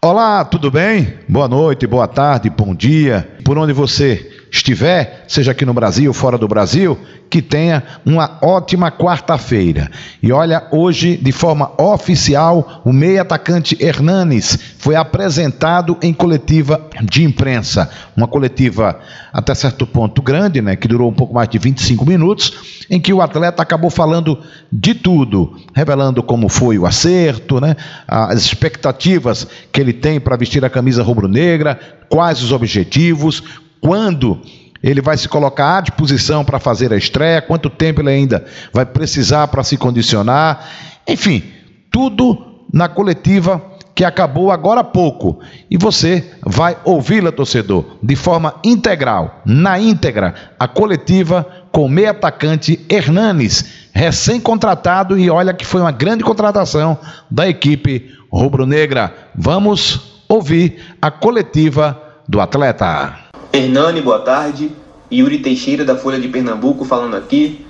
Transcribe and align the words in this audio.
Olá, 0.00 0.44
tudo 0.44 0.70
bem? 0.70 1.14
Boa 1.28 1.46
noite, 1.46 1.86
boa 1.86 2.08
tarde, 2.08 2.50
bom 2.50 2.74
dia. 2.74 3.36
Por 3.44 3.56
onde 3.56 3.72
você 3.72 4.27
estiver, 4.50 5.24
seja 5.28 5.52
aqui 5.52 5.64
no 5.64 5.74
Brasil, 5.74 6.12
fora 6.12 6.38
do 6.38 6.48
Brasil, 6.48 6.98
que 7.28 7.42
tenha 7.42 7.82
uma 8.04 8.38
ótima 8.42 8.90
quarta-feira. 8.90 9.90
E 10.22 10.32
olha, 10.32 10.66
hoje, 10.72 11.16
de 11.16 11.32
forma 11.32 11.70
oficial, 11.78 12.82
o 12.84 12.92
meio 12.92 13.20
atacante 13.20 13.76
Hernanes 13.80 14.58
foi 14.78 14.96
apresentado 14.96 15.96
em 16.02 16.12
coletiva 16.12 16.88
de 17.02 17.22
imprensa. 17.22 17.90
Uma 18.16 18.26
coletiva 18.26 18.98
até 19.32 19.54
certo 19.54 19.86
ponto 19.86 20.22
grande, 20.22 20.62
né, 20.62 20.76
que 20.76 20.88
durou 20.88 21.10
um 21.10 21.14
pouco 21.14 21.34
mais 21.34 21.48
de 21.48 21.58
25 21.58 22.06
minutos, 22.06 22.86
em 22.90 22.98
que 22.98 23.12
o 23.12 23.20
atleta 23.20 23.62
acabou 23.62 23.90
falando 23.90 24.38
de 24.72 24.94
tudo, 24.94 25.56
revelando 25.74 26.22
como 26.22 26.48
foi 26.48 26.78
o 26.78 26.86
acerto, 26.86 27.60
né, 27.60 27.76
as 28.06 28.40
expectativas 28.40 29.46
que 29.70 29.80
ele 29.80 29.92
tem 29.92 30.18
para 30.18 30.36
vestir 30.36 30.64
a 30.64 30.70
camisa 30.70 31.02
rubro-negra, 31.02 31.78
quais 32.08 32.42
os 32.42 32.52
objetivos, 32.52 33.42
quando 33.80 34.40
ele 34.82 35.00
vai 35.00 35.16
se 35.16 35.28
colocar 35.28 35.78
à 35.78 35.80
disposição 35.80 36.44
para 36.44 36.60
fazer 36.60 36.92
a 36.92 36.96
estreia, 36.96 37.42
quanto 37.42 37.68
tempo 37.68 38.00
ele 38.00 38.10
ainda 38.10 38.44
vai 38.72 38.86
precisar 38.86 39.48
para 39.48 39.64
se 39.64 39.76
condicionar, 39.76 40.68
enfim, 41.06 41.42
tudo 41.90 42.64
na 42.72 42.88
coletiva 42.88 43.62
que 43.94 44.04
acabou 44.04 44.52
agora 44.52 44.82
há 44.82 44.84
pouco. 44.84 45.40
E 45.68 45.76
você 45.76 46.24
vai 46.46 46.76
ouvi-la, 46.84 47.32
torcedor, 47.32 47.84
de 48.00 48.14
forma 48.14 48.54
integral, 48.62 49.42
na 49.44 49.80
íntegra, 49.80 50.34
a 50.56 50.68
coletiva 50.68 51.44
com 51.72 51.84
o 51.84 51.88
meio 51.88 52.10
atacante 52.10 52.78
Hernanes, 52.88 53.88
recém-contratado 53.92 55.18
e 55.18 55.28
olha 55.28 55.52
que 55.52 55.66
foi 55.66 55.80
uma 55.80 55.90
grande 55.90 56.22
contratação 56.22 56.96
da 57.28 57.48
equipe 57.48 58.08
rubro-negra. 58.30 59.12
Vamos 59.34 60.22
ouvir 60.28 60.80
a 61.02 61.10
coletiva 61.10 62.00
do 62.28 62.40
atleta. 62.40 63.27
Hernani, 63.58 64.00
boa 64.00 64.20
tarde. 64.20 64.70
Yuri 65.10 65.40
Teixeira, 65.40 65.84
da 65.84 65.96
Folha 65.96 66.20
de 66.20 66.28
Pernambuco, 66.28 66.84
falando 66.84 67.16
aqui. 67.16 67.66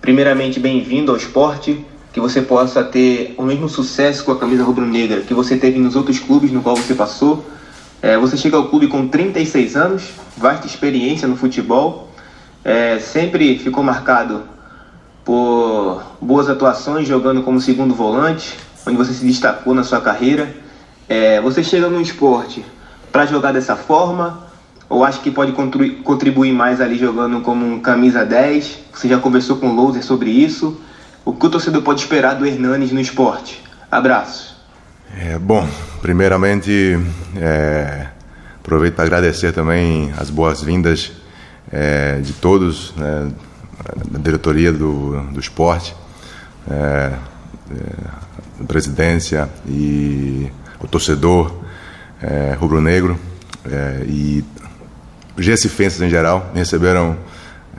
Primeiramente, 0.00 0.60
bem-vindo 0.60 1.10
ao 1.10 1.16
esporte. 1.16 1.84
Que 2.12 2.20
você 2.20 2.40
possa 2.40 2.84
ter 2.84 3.34
o 3.36 3.42
mesmo 3.42 3.68
sucesso 3.68 4.24
com 4.24 4.30
a 4.30 4.38
camisa 4.38 4.62
rubro-negra 4.62 5.22
que 5.22 5.34
você 5.34 5.56
teve 5.56 5.80
nos 5.80 5.96
outros 5.96 6.20
clubes 6.20 6.52
no 6.52 6.62
qual 6.62 6.76
você 6.76 6.94
passou. 6.94 7.44
É, 8.00 8.16
você 8.16 8.36
chega 8.36 8.56
ao 8.56 8.68
clube 8.68 8.86
com 8.86 9.08
36 9.08 9.74
anos, 9.74 10.10
vasta 10.36 10.64
experiência 10.64 11.26
no 11.26 11.34
futebol. 11.34 12.12
É, 12.62 13.00
sempre 13.00 13.58
ficou 13.58 13.82
marcado 13.82 14.44
por 15.24 16.04
boas 16.20 16.48
atuações 16.48 17.08
jogando 17.08 17.42
como 17.42 17.60
segundo 17.60 17.94
volante, 17.94 18.56
onde 18.86 18.96
você 18.96 19.12
se 19.12 19.24
destacou 19.24 19.74
na 19.74 19.82
sua 19.82 20.00
carreira. 20.00 20.54
É, 21.08 21.40
você 21.40 21.64
chega 21.64 21.88
no 21.88 22.00
esporte 22.00 22.64
para 23.10 23.26
jogar 23.26 23.50
dessa 23.50 23.74
forma 23.74 24.51
ou 24.92 25.04
acho 25.04 25.22
que 25.22 25.30
pode 25.30 25.52
contribuir 25.52 26.52
mais 26.52 26.78
ali 26.78 26.98
jogando 26.98 27.40
como 27.40 27.64
um 27.64 27.80
camisa 27.80 28.26
10? 28.26 28.78
Você 28.92 29.08
já 29.08 29.18
conversou 29.18 29.56
com 29.56 29.70
o 29.70 29.74
Louser 29.74 30.04
sobre 30.04 30.28
isso? 30.30 30.78
O 31.24 31.32
que 31.32 31.46
o 31.46 31.48
torcedor 31.48 31.80
pode 31.80 32.00
esperar 32.00 32.34
do 32.34 32.44
Hernanes 32.44 32.92
no 32.92 33.00
esporte? 33.00 33.64
Abraços. 33.90 34.54
É, 35.18 35.38
bom, 35.38 35.66
primeiramente, 36.02 36.98
é, 37.36 38.08
aproveito 38.60 38.96
para 38.96 39.04
agradecer 39.04 39.52
também 39.52 40.12
as 40.18 40.28
boas-vindas 40.28 41.12
é, 41.72 42.18
de 42.20 42.34
todos, 42.34 42.94
né, 42.94 43.32
da 44.10 44.18
diretoria 44.18 44.70
do, 44.70 45.22
do 45.32 45.40
esporte, 45.40 45.96
é, 46.70 46.74
é, 46.74 47.14
a 48.60 48.64
presidência 48.64 49.48
e 49.66 50.52
o 50.78 50.86
torcedor 50.86 51.50
é, 52.20 52.54
rubro-negro. 52.60 53.18
É, 53.64 54.04
e 54.06 54.44
os 55.36 55.46
recifenses 55.46 56.00
em 56.00 56.10
geral 56.10 56.50
me 56.52 56.60
receberam 56.60 57.16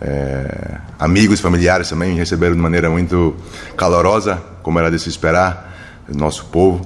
é, 0.02 0.78
amigos, 1.00 1.40
familiares 1.40 1.90
também 1.90 2.12
me 2.12 2.18
receberam 2.18 2.56
de 2.56 2.62
maneira 2.62 2.90
muito 2.90 3.36
calorosa, 3.78 4.42
como 4.62 4.80
era 4.80 4.90
de 4.90 5.00
se 5.00 5.10
esperar, 5.10 5.74
nosso 6.14 6.46
povo. 6.46 6.82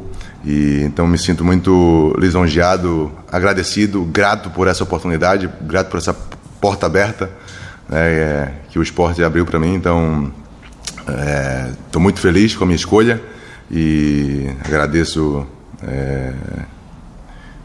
E 0.45 0.81
então 0.83 1.07
me 1.07 1.17
sinto 1.17 1.43
muito 1.43 2.13
lisonjeado, 2.17 3.11
agradecido, 3.31 4.03
grato 4.05 4.49
por 4.49 4.67
essa 4.67 4.83
oportunidade, 4.83 5.49
grato 5.61 5.89
por 5.89 5.97
essa 5.97 6.13
porta 6.61 6.85
aberta 6.85 7.29
né, 7.89 7.99
é, 7.99 8.51
que 8.69 8.77
o 8.77 8.83
esporte 8.83 9.23
abriu 9.23 9.45
para 9.45 9.59
mim. 9.59 9.73
Então 9.73 10.31
estou 10.99 11.99
é, 11.99 12.03
muito 12.03 12.19
feliz 12.19 12.55
com 12.55 12.63
a 12.63 12.67
minha 12.67 12.75
escolha 12.75 13.21
e 13.69 14.49
agradeço, 14.63 15.45
é, 15.83 16.33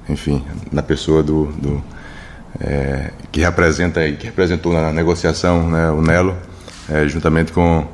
enfim, 0.08 0.44
na 0.70 0.82
pessoa 0.82 1.22
do, 1.22 1.46
do 1.52 1.82
é, 2.60 3.10
que 3.30 3.40
representa 3.40 4.00
que 4.12 4.26
representou 4.26 4.72
na 4.72 4.92
negociação 4.92 5.70
né, 5.70 5.90
o 5.90 6.02
Nelo, 6.02 6.36
é, 6.88 7.06
juntamente 7.08 7.52
com 7.52 7.86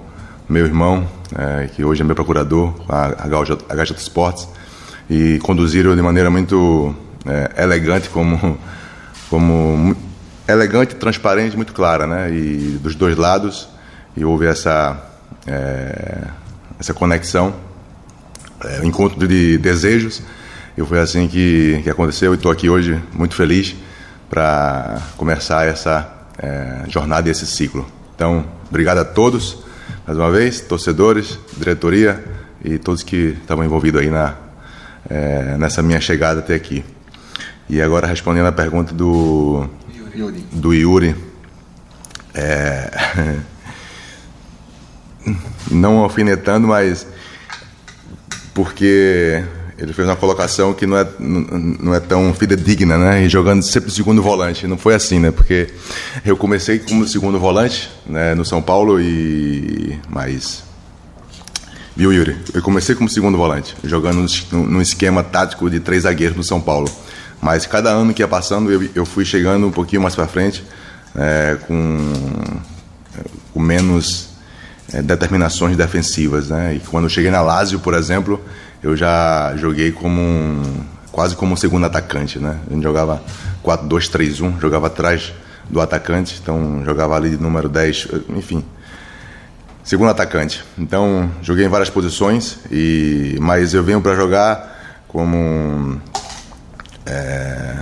meu 0.49 0.65
irmão, 0.65 1.07
é, 1.37 1.69
que 1.69 1.85
hoje 1.85 2.03
é 2.03 2.05
meu 2.05 2.15
procurador, 2.15 2.75
a, 2.89 3.25
a 3.25 3.75
Gajata 3.75 4.01
Sports, 4.01 4.49
e 5.09 5.39
conduziram 5.41 5.95
de 5.95 6.03
maneira 6.03 6.31
muito 6.31 6.95
é, 7.27 7.63
elegante, 7.63 8.09
como, 8.09 8.59
como 9.29 9.97
elegante, 10.47 10.95
transparente, 10.95 11.57
muito 11.57 11.73
clara, 11.73 12.07
né? 12.07 12.31
E 12.31 12.79
dos 12.83 12.95
dois 12.95 13.17
lados, 13.17 13.69
e 14.17 14.25
houve 14.25 14.47
essa 14.47 15.03
é, 15.47 16.25
essa 16.79 16.95
conexão, 16.95 17.55
é, 18.65 18.85
encontro 18.85 19.27
de 19.27 19.59
desejos, 19.59 20.23
e 20.77 20.85
foi 20.85 20.99
assim 20.99 21.29
que, 21.29 21.81
que 21.83 21.91
aconteceu. 21.91 22.35
Estou 22.35 22.51
aqui 22.51 22.71
hoje 22.71 23.01
muito 23.13 23.35
feliz 23.35 23.75
para 24.29 25.01
começar 25.17 25.67
essa 25.67 26.13
é, 26.39 26.85
jornada 26.89 27.29
e 27.29 27.33
esse 27.33 27.47
ciclo. 27.47 27.87
Então, 28.15 28.45
obrigado 28.69 28.99
a 28.99 29.05
todos, 29.05 29.59
mais 30.07 30.19
uma 30.19 30.31
vez, 30.31 30.61
torcedores, 30.61 31.39
diretoria 31.57 32.23
e 32.65 32.79
todos 32.79 33.03
que 33.03 33.37
estavam 33.41 33.65
envolvidos 33.65 34.01
aí 34.01 34.11
na, 34.11 34.35
é, 35.09 35.57
nessa 35.57 35.83
minha 35.83 36.01
chegada 36.01 36.41
até 36.41 36.55
aqui. 36.55 36.85
E 37.69 37.83
agora 37.83 38.07
respondendo 38.07 38.47
a 38.47 38.53
pergunta 38.53 38.95
do 38.95 39.69
Yuri, 40.15 40.45
do 40.53 40.75
Yuri 40.75 41.17
é, 42.35 42.91
não 45.71 45.99
alfinetando, 45.99 46.67
mas 46.67 47.07
porque 48.55 49.45
ele 49.79 49.93
fez 49.93 50.09
uma 50.09 50.17
colocação 50.17 50.75
que 50.75 50.87
não 50.87 50.99
é, 50.99 51.07
não 51.21 51.95
é 51.95 52.01
tão 52.01 52.35
fidedigna, 52.35 52.99
né? 52.99 53.25
E 53.25 53.29
jogando 53.29 53.63
sempre 53.63 53.91
segundo 53.93 54.21
volante. 54.21 54.67
Não 54.67 54.77
foi 54.77 54.93
assim, 54.93 55.21
né? 55.21 55.31
Porque 55.31 55.69
eu 56.25 56.37
comecei 56.37 56.81
como 56.81 57.07
segundo 57.07 57.39
volante 57.39 57.89
né, 58.05 58.35
no 58.35 58.45
São 58.45 58.61
Paulo 58.61 59.01
e. 59.01 59.97
Mas. 60.11 60.65
Viu, 61.95 62.13
Yuri? 62.13 62.37
Eu 62.53 62.61
comecei 62.61 62.95
como 62.95 63.09
segundo 63.09 63.39
volante, 63.39 63.77
jogando 63.85 64.27
num 64.51 64.81
esquema 64.81 65.23
tático 65.23 65.71
de 65.71 65.79
três 65.79 66.03
zagueiros 66.03 66.37
no 66.37 66.43
São 66.43 66.61
Paulo. 66.61 66.91
Mas 67.41 67.65
cada 67.65 67.91
ano 67.91 68.13
que 68.13 68.23
ia 68.23 68.29
passando, 68.29 68.73
eu, 68.73 68.89
eu 68.97 69.07
fui 69.07 69.25
chegando 69.25 69.67
um 69.67 69.71
pouquinho 69.71 70.03
mais 70.03 70.15
para 70.15 70.27
frente, 70.27 70.65
é, 71.15 71.57
com, 71.67 72.13
com 73.53 73.61
menos 73.61 74.31
é, 74.93 75.03
determinações 75.03 75.77
defensivas, 75.77 76.49
né? 76.49 76.75
E 76.75 76.81
quando 76.81 77.05
eu 77.05 77.11
cheguei 77.11 77.31
na 77.31 77.43
Lazio, 77.43 77.79
por 77.79 77.95
exemplo 77.95 78.41
eu 78.83 78.97
já 78.97 79.55
joguei 79.57 79.93
como 79.93 80.21
um, 80.21 80.63
quase 81.11 81.37
como 81.37 81.55
um 81.55 81.57
segundo 81.57 81.87
atacante, 81.87 82.39
né? 82.39 82.59
A 82.69 82.73
gente 82.73 82.83
jogava 82.83 83.23
4-2-3-1, 83.65 84.61
jogava 84.61 84.87
atrás 84.87 85.33
do 85.69 85.81
atacante, 85.81 86.39
então 86.43 86.83
jogava 86.85 87.17
ali 87.17 87.31
de 87.31 87.43
número 87.43 87.69
10, 87.69 88.09
enfim. 88.31 88.65
Segundo 89.85 90.11
atacante. 90.11 90.65
Então, 90.79 91.31
joguei 91.43 91.65
em 91.65 91.69
várias 91.69 91.89
posições, 91.89 92.59
e 92.71 93.37
mas 93.41 93.73
eu 93.75 93.83
venho 93.83 94.01
para 94.01 94.15
jogar 94.15 95.03
como 95.09 95.99
é, 97.07 97.75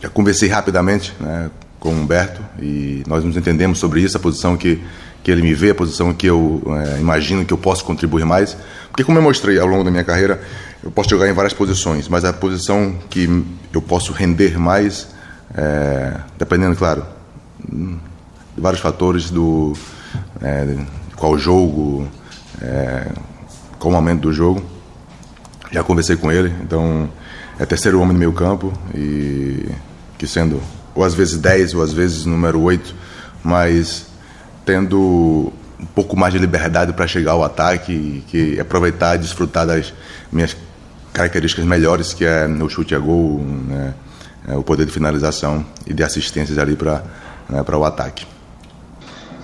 já 0.00 0.08
conversei 0.08 0.48
rapidamente 0.48 1.14
né, 1.20 1.50
com 1.78 1.90
o 1.90 1.92
Humberto 1.92 2.42
e 2.60 3.02
nós 3.06 3.24
nos 3.24 3.36
entendemos 3.36 3.78
sobre 3.78 4.00
isso, 4.00 4.16
a 4.16 4.20
posição 4.20 4.56
que, 4.56 4.82
que 5.22 5.30
ele 5.30 5.42
me 5.42 5.54
vê, 5.54 5.70
a 5.70 5.74
posição 5.74 6.12
que 6.12 6.26
eu 6.26 6.62
é, 6.66 7.00
imagino 7.00 7.44
que 7.44 7.52
eu 7.52 7.58
posso 7.58 7.84
contribuir 7.84 8.24
mais. 8.24 8.56
Porque, 8.88 9.04
como 9.04 9.18
eu 9.18 9.22
mostrei 9.22 9.58
ao 9.58 9.66
longo 9.66 9.84
da 9.84 9.90
minha 9.90 10.04
carreira, 10.04 10.40
eu 10.82 10.90
posso 10.90 11.08
jogar 11.08 11.28
em 11.28 11.32
várias 11.32 11.52
posições, 11.52 12.08
mas 12.08 12.24
a 12.24 12.32
posição 12.32 12.96
que 13.08 13.44
eu 13.72 13.80
posso 13.80 14.12
render 14.12 14.58
mais, 14.58 15.08
é, 15.54 16.14
dependendo, 16.38 16.74
claro, 16.76 17.06
de 17.68 18.60
vários 18.60 18.80
fatores 18.80 19.30
do 19.30 19.74
é, 20.42 20.76
qual 21.16 21.38
jogo, 21.38 22.08
é, 22.60 23.06
qual 23.78 23.92
momento 23.92 24.22
do 24.22 24.32
jogo, 24.32 24.62
já 25.70 25.82
conversei 25.82 26.16
com 26.16 26.30
ele, 26.30 26.52
então 26.62 27.08
é 27.58 27.64
terceiro 27.64 28.00
homem 28.00 28.12
no 28.12 28.18
meio 28.18 28.32
campo 28.32 28.72
e 28.94 29.68
que 30.18 30.26
sendo 30.26 30.60
ou 30.94 31.02
às 31.04 31.14
vezes 31.14 31.38
10 31.38 31.74
ou 31.74 31.82
às 31.82 31.92
vezes 31.92 32.26
número 32.26 32.60
8, 32.60 32.94
mas 33.42 34.06
tendo 34.64 35.52
um 35.80 35.86
pouco 35.94 36.16
mais 36.16 36.32
de 36.32 36.38
liberdade 36.38 36.92
para 36.92 37.06
chegar 37.06 37.32
ao 37.32 37.42
ataque, 37.42 38.24
que 38.28 38.58
aproveitar 38.60 39.16
e 39.16 39.18
desfrutar 39.18 39.66
das 39.66 39.92
minhas 40.30 40.56
características 41.12 41.64
melhores, 41.64 42.14
que 42.14 42.24
é 42.24 42.46
o 42.46 42.68
chute 42.68 42.94
a 42.94 42.98
gol, 42.98 43.40
né, 43.40 43.94
é 44.48 44.56
o 44.56 44.62
poder 44.62 44.86
de 44.86 44.92
finalização 44.92 45.64
e 45.86 45.92
de 45.92 46.02
assistências 46.02 46.58
ali 46.58 46.76
para 46.76 47.02
né, 47.48 47.62
o 47.68 47.84
ataque. 47.84 48.26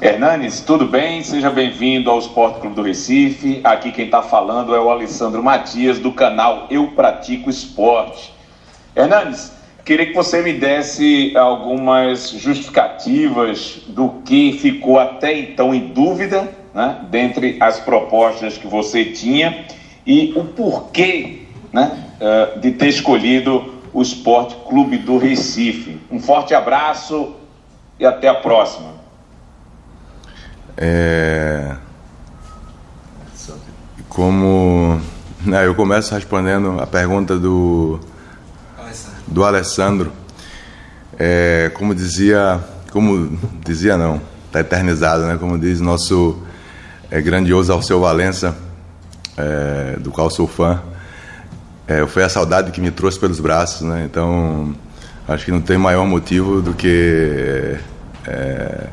Hernanes, 0.01 0.61
tudo 0.61 0.87
bem? 0.87 1.25
Seja 1.25 1.51
bem-vindo 1.51 2.09
ao 2.09 2.21
Esporte 2.21 2.61
Clube 2.61 2.77
do 2.77 2.83
Recife. 2.83 3.61
Aqui 3.65 3.91
quem 3.91 4.05
está 4.05 4.23
falando 4.23 4.73
é 4.73 4.81
o 4.81 4.91
Alessandro 4.91 5.43
Matias, 5.43 5.99
do 5.99 6.13
canal 6.13 6.69
Eu 6.71 6.89
Pratico 6.93 7.51
Esporte. 7.51 8.33
Hernanes, 8.95 9.53
queria 9.89 10.05
que 10.05 10.13
você 10.13 10.43
me 10.43 10.53
desse 10.53 11.35
algumas 11.35 12.29
justificativas 12.33 13.81
do 13.89 14.21
que 14.23 14.53
ficou 14.53 14.99
até 14.99 15.35
então 15.39 15.75
em 15.75 15.95
dúvida, 15.95 16.47
né, 16.75 17.07
dentre 17.11 17.57
as 17.59 17.81
propostas 17.81 18.59
que 18.59 18.67
você 18.67 19.07
tinha, 19.07 19.65
e 20.07 20.35
o 20.37 20.45
porquê 20.45 21.45
né, 21.73 22.05
eh, 22.21 22.59
de 22.59 22.73
ter 22.73 22.89
escolhido 22.89 23.77
o 23.91 24.03
Esporte 24.03 24.57
Clube 24.69 24.99
do 24.99 25.17
Recife. 25.17 25.99
Um 26.11 26.21
forte 26.21 26.53
abraço 26.53 27.35
e 27.99 28.05
até 28.05 28.29
a 28.29 28.35
próxima. 28.35 28.91
É... 30.77 31.77
Como 34.07 35.01
né, 35.47 35.67
eu 35.67 35.75
começo 35.75 36.15
respondendo 36.15 36.79
a 36.79 36.87
pergunta 36.87 37.39
do 37.39 37.99
do 39.31 39.45
Alessandro, 39.45 40.13
é, 41.19 41.71
como 41.75 41.95
dizia, 41.95 42.61
como 42.91 43.39
dizia 43.65 43.97
não, 43.97 44.21
está 44.47 44.61
eternizado, 44.61 45.25
né? 45.25 45.37
Como 45.39 45.59
diz 45.59 45.81
nosso 45.81 46.43
é, 47.11 47.21
grandioso 47.21 47.73
Alceu 47.73 48.01
Valença, 48.01 48.57
é, 49.37 49.97
do 49.99 50.11
qual 50.11 50.31
sou 50.31 50.47
fã, 50.47 50.83
é, 51.87 52.07
foi 52.07 52.23
a 52.23 52.29
saudade 52.29 52.71
que 52.71 52.81
me 52.81 52.91
trouxe 52.91 53.19
pelos 53.19 53.41
braços, 53.41 53.83
né? 53.83 54.05
Então 54.05 54.75
acho 55.27 55.45
que 55.45 55.51
não 55.51 55.61
tem 55.61 55.79
maior 55.79 56.07
motivo 56.07 56.61
do 56.61 56.73
que 56.73 57.77
é, 58.27 58.87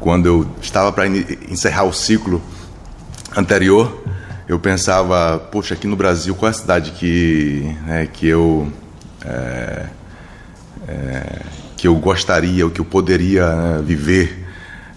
quando 0.00 0.26
eu 0.26 0.46
estava 0.60 0.92
para 0.92 1.06
encerrar 1.06 1.84
o 1.84 1.92
ciclo 1.92 2.42
anterior, 3.36 4.02
eu 4.50 4.58
pensava, 4.58 5.38
poxa, 5.38 5.74
aqui 5.74 5.86
no 5.86 5.94
Brasil, 5.94 6.34
qual 6.34 6.48
é 6.48 6.50
a 6.50 6.52
cidade 6.52 6.90
que, 6.90 7.72
né, 7.86 8.08
que 8.12 8.26
eu 8.26 8.68
é, 9.24 9.86
é, 10.88 11.42
que 11.76 11.86
eu 11.86 11.94
gostaria, 11.94 12.64
ou 12.64 12.70
que 12.72 12.80
eu 12.80 12.84
poderia 12.84 13.46
né, 13.46 13.80
viver, 13.80 14.44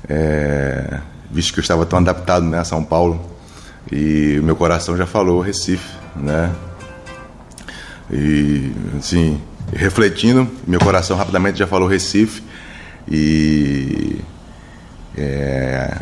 é, 0.10 1.00
visto 1.30 1.54
que 1.54 1.60
eu 1.60 1.62
estava 1.62 1.86
tão 1.86 2.00
adaptado 2.00 2.48
né, 2.48 2.58
a 2.58 2.64
São 2.64 2.84
Paulo, 2.84 3.24
e 3.92 4.40
meu 4.42 4.56
coração 4.56 4.98
já 4.98 5.06
falou 5.06 5.40
Recife, 5.40 5.98
né? 6.16 6.52
E 8.12 8.72
assim, 8.98 9.40
refletindo, 9.72 10.50
meu 10.66 10.80
coração 10.80 11.16
rapidamente 11.16 11.60
já 11.60 11.68
falou 11.68 11.88
Recife 11.88 12.42
e 13.08 14.20
é, 15.16 15.96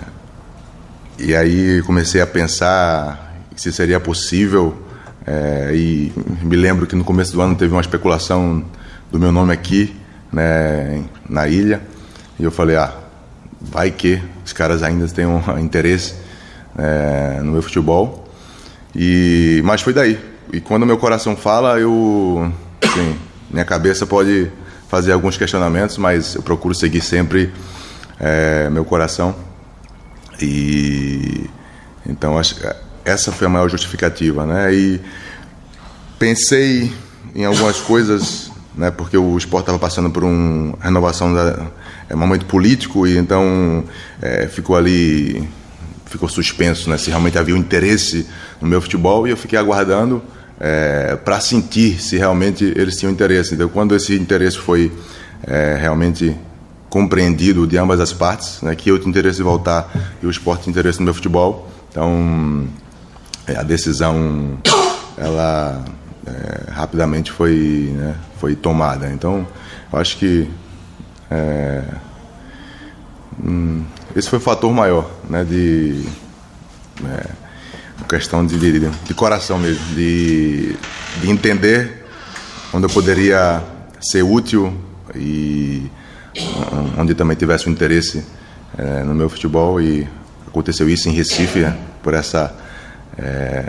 e 1.20 1.36
aí 1.36 1.82
comecei 1.82 2.22
a 2.22 2.28
pensar 2.28 3.31
se 3.62 3.72
seria 3.72 4.00
possível. 4.00 4.76
É, 5.24 5.70
e 5.72 6.12
me 6.42 6.56
lembro 6.56 6.88
que 6.88 6.96
no 6.96 7.04
começo 7.04 7.32
do 7.34 7.42
ano 7.42 7.56
teve 7.56 7.72
uma 7.72 7.82
especulação 7.82 8.66
do 9.12 9.20
meu 9.20 9.32
nome 9.32 9.54
aqui, 9.54 9.96
né, 10.34 11.04
na 11.30 11.48
ilha. 11.48 11.80
E 12.40 12.44
eu 12.44 12.50
falei, 12.50 12.76
ah, 12.76 12.92
vai 13.62 13.92
que 13.92 14.20
os 14.44 14.52
caras 14.52 14.82
ainda 14.82 15.08
têm 15.08 15.28
um 15.28 15.40
interesse 15.62 16.16
é, 16.76 17.40
no 17.44 17.52
meu 17.52 17.62
futebol. 17.62 18.28
E, 18.96 19.62
mas 19.64 19.84
foi 19.84 19.94
daí. 19.94 20.20
E 20.52 20.60
quando 20.60 20.84
meu 20.84 20.98
coração 20.98 21.36
fala, 21.36 21.80
eu. 21.80 22.52
Assim, 22.84 23.16
minha 23.52 23.64
cabeça 23.64 24.08
pode 24.08 24.52
fazer 24.90 25.12
alguns 25.12 25.38
questionamentos, 25.38 26.00
mas 26.00 26.34
eu 26.34 26.42
procuro 26.42 26.74
seguir 26.74 27.02
sempre 27.02 27.54
é, 28.20 28.72
meu 28.72 28.84
coração. 28.84 29.36
E 30.42 31.48
então 32.08 32.40
acho 32.40 32.56
essa 33.06 33.32
foi 33.32 33.48
a 33.48 33.50
maior 33.50 33.70
justificativa, 33.70 34.46
né? 34.46 34.74
E 34.74 35.02
pensei 36.20 36.92
em 37.36 37.46
algumas 37.46 37.78
coisas, 37.78 38.52
né? 38.76 38.92
Porque 38.92 39.18
o 39.18 39.38
esporte 39.38 39.64
estava 39.64 39.80
passando 39.80 40.10
por 40.10 40.24
uma 40.24 40.78
renovação 40.82 41.34
da 41.34 41.68
é 42.10 42.16
momento 42.16 42.46
político 42.46 43.08
e 43.08 43.18
então 43.18 43.86
é, 44.22 44.46
ficou 44.46 44.76
ali 44.76 45.48
ficou 46.06 46.28
suspenso, 46.28 46.90
né? 46.90 46.98
Se 46.98 47.10
realmente 47.10 47.38
havia 47.38 47.56
um 47.56 47.58
interesse 47.58 48.28
no 48.60 48.68
meu 48.68 48.82
futebol 48.82 49.26
e 49.26 49.32
eu 49.32 49.38
fiquei 49.38 49.58
aguardando 49.58 50.22
é, 50.60 51.16
para 51.16 51.40
sentir 51.40 52.02
se 52.02 52.18
realmente 52.18 52.66
eles 52.76 52.98
tinham 52.98 53.12
interesse. 53.12 53.56
Então, 53.56 53.70
quando 53.70 53.96
esse 53.96 54.14
interesse 54.16 54.58
foi 54.58 54.92
é, 55.44 55.78
realmente 55.80 56.36
compreendido 56.90 57.66
de 57.66 57.78
ambas 57.78 58.02
as 58.02 58.12
partes, 58.12 58.62
né, 58.62 58.76
que 58.76 58.92
eu 58.92 59.00
tinha 59.00 59.10
interesse 59.10 59.40
em 59.40 59.44
voltar 59.44 59.90
e 60.22 60.26
o 60.26 60.30
esporte 60.30 60.64
tinha 60.64 60.72
interesse 60.72 61.00
no 61.00 61.06
meu 61.06 61.14
futebol. 61.14 61.72
Então, 61.90 62.68
a 63.48 63.64
decisão, 63.64 64.58
ela 65.18 65.84
é, 66.26 66.72
rapidamente 66.72 67.32
foi, 67.32 67.92
né, 67.96 68.16
foi 68.40 68.56
tomada. 68.56 69.10
Então, 69.12 69.48
eu 69.92 70.00
acho 70.00 70.18
que 70.18 70.50
é, 71.30 71.84
hum, 73.44 73.84
esse 74.16 74.30
foi 74.30 74.40
o 74.40 74.42
fator 74.42 74.72
maior, 74.72 75.10
né, 75.30 75.44
de 75.44 76.06
é, 77.06 77.28
questão 78.08 78.46
de, 78.46 78.58
de, 78.58 78.90
de, 78.90 79.14
coração 79.14 79.58
mesmo, 79.58 79.84
de, 79.96 80.76
de 81.22 81.30
entender 81.30 82.06
onde 82.74 82.86
eu 82.86 82.90
poderia 82.90 83.64
ser 84.00 84.24
útil 84.24 84.74
e 85.16 85.90
onde 86.98 87.14
também 87.14 87.36
tivesse 87.36 87.70
um 87.70 87.72
interesse 87.72 88.24
é, 88.78 89.04
no 89.04 89.14
meu 89.14 89.30
futebol 89.30 89.82
e 89.82 90.08
aconteceu 90.48 90.90
isso 90.90 91.10
em 91.10 91.14
Recife 91.14 91.60
né, 91.60 91.78
por 92.04 92.14
essa 92.14 92.54
é, 93.18 93.66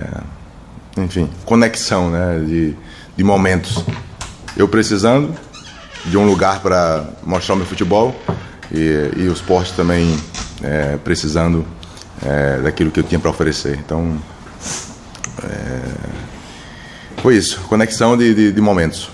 enfim 0.97 1.31
conexão 1.45 2.11
né, 2.11 2.43
de, 2.47 2.77
de 3.17 3.25
momentos. 3.25 3.85
Eu 4.57 4.69
precisando 4.69 5.35
de 6.05 6.17
um 6.17 6.27
lugar 6.27 6.61
para 6.61 7.05
mostrar 7.23 7.55
o 7.55 7.59
meu 7.59 7.67
futebol 7.67 8.15
e, 8.71 9.11
e 9.17 9.29
o 9.29 9.33
esporte 9.33 9.73
também 9.75 10.19
é, 10.63 10.97
precisando 10.97 11.67
é, 12.25 12.59
daquilo 12.59 12.91
que 12.91 13.01
eu 13.01 13.05
tinha 13.05 13.19
para 13.19 13.31
oferecer. 13.31 13.79
Então 13.79 14.19
é, 15.43 15.81
foi 17.23 17.37
isso 17.37 17.61
conexão 17.63 18.17
de, 18.17 18.35
de, 18.35 18.53
de 18.53 18.61
momentos. 18.61 19.11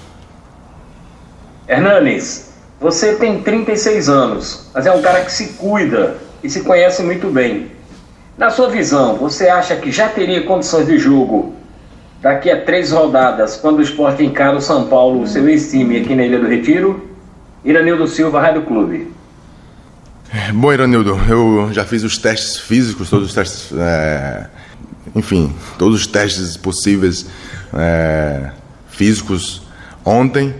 Hernanes 1.68 2.48
você 2.80 3.14
tem 3.16 3.42
36 3.42 4.08
anos, 4.08 4.70
mas 4.72 4.86
é 4.86 4.92
um 4.92 5.02
cara 5.02 5.24
que 5.24 5.32
se 5.32 5.54
cuida 5.54 6.16
e 6.42 6.48
se 6.48 6.60
conhece 6.60 7.02
muito 7.02 7.28
bem. 7.28 7.72
Na 8.38 8.50
sua 8.50 8.70
visão, 8.70 9.16
você 9.16 9.48
acha 9.48 9.74
que 9.74 9.90
já 9.90 10.08
teria 10.08 10.44
condições 10.44 10.86
de 10.86 10.96
jogo 10.96 11.56
daqui 12.22 12.48
a 12.48 12.64
três 12.64 12.92
rodadas, 12.92 13.56
quando 13.56 13.80
o 13.80 13.82
esporte 13.82 14.24
encara 14.24 14.56
o 14.56 14.60
São 14.60 14.86
Paulo, 14.86 15.26
seu 15.26 15.48
ex-time 15.48 16.00
aqui 16.00 16.14
na 16.14 16.22
Ilha 16.24 16.38
do 16.38 16.46
Retiro? 16.46 17.08
Iranildo 17.64 18.06
Silva, 18.06 18.40
Rádio 18.40 18.62
Clube. 18.62 19.12
Bom, 20.54 20.72
Iranildo, 20.72 21.18
eu 21.28 21.72
já 21.72 21.84
fiz 21.84 22.04
os 22.04 22.16
testes 22.16 22.58
físicos, 22.58 23.10
todos 23.10 23.26
os 23.28 23.34
testes, 23.34 23.72
é, 23.76 24.46
enfim, 25.16 25.52
todos 25.76 26.00
os 26.00 26.06
testes 26.06 26.56
possíveis 26.56 27.26
é, 27.74 28.52
físicos 28.88 29.62
ontem, 30.04 30.54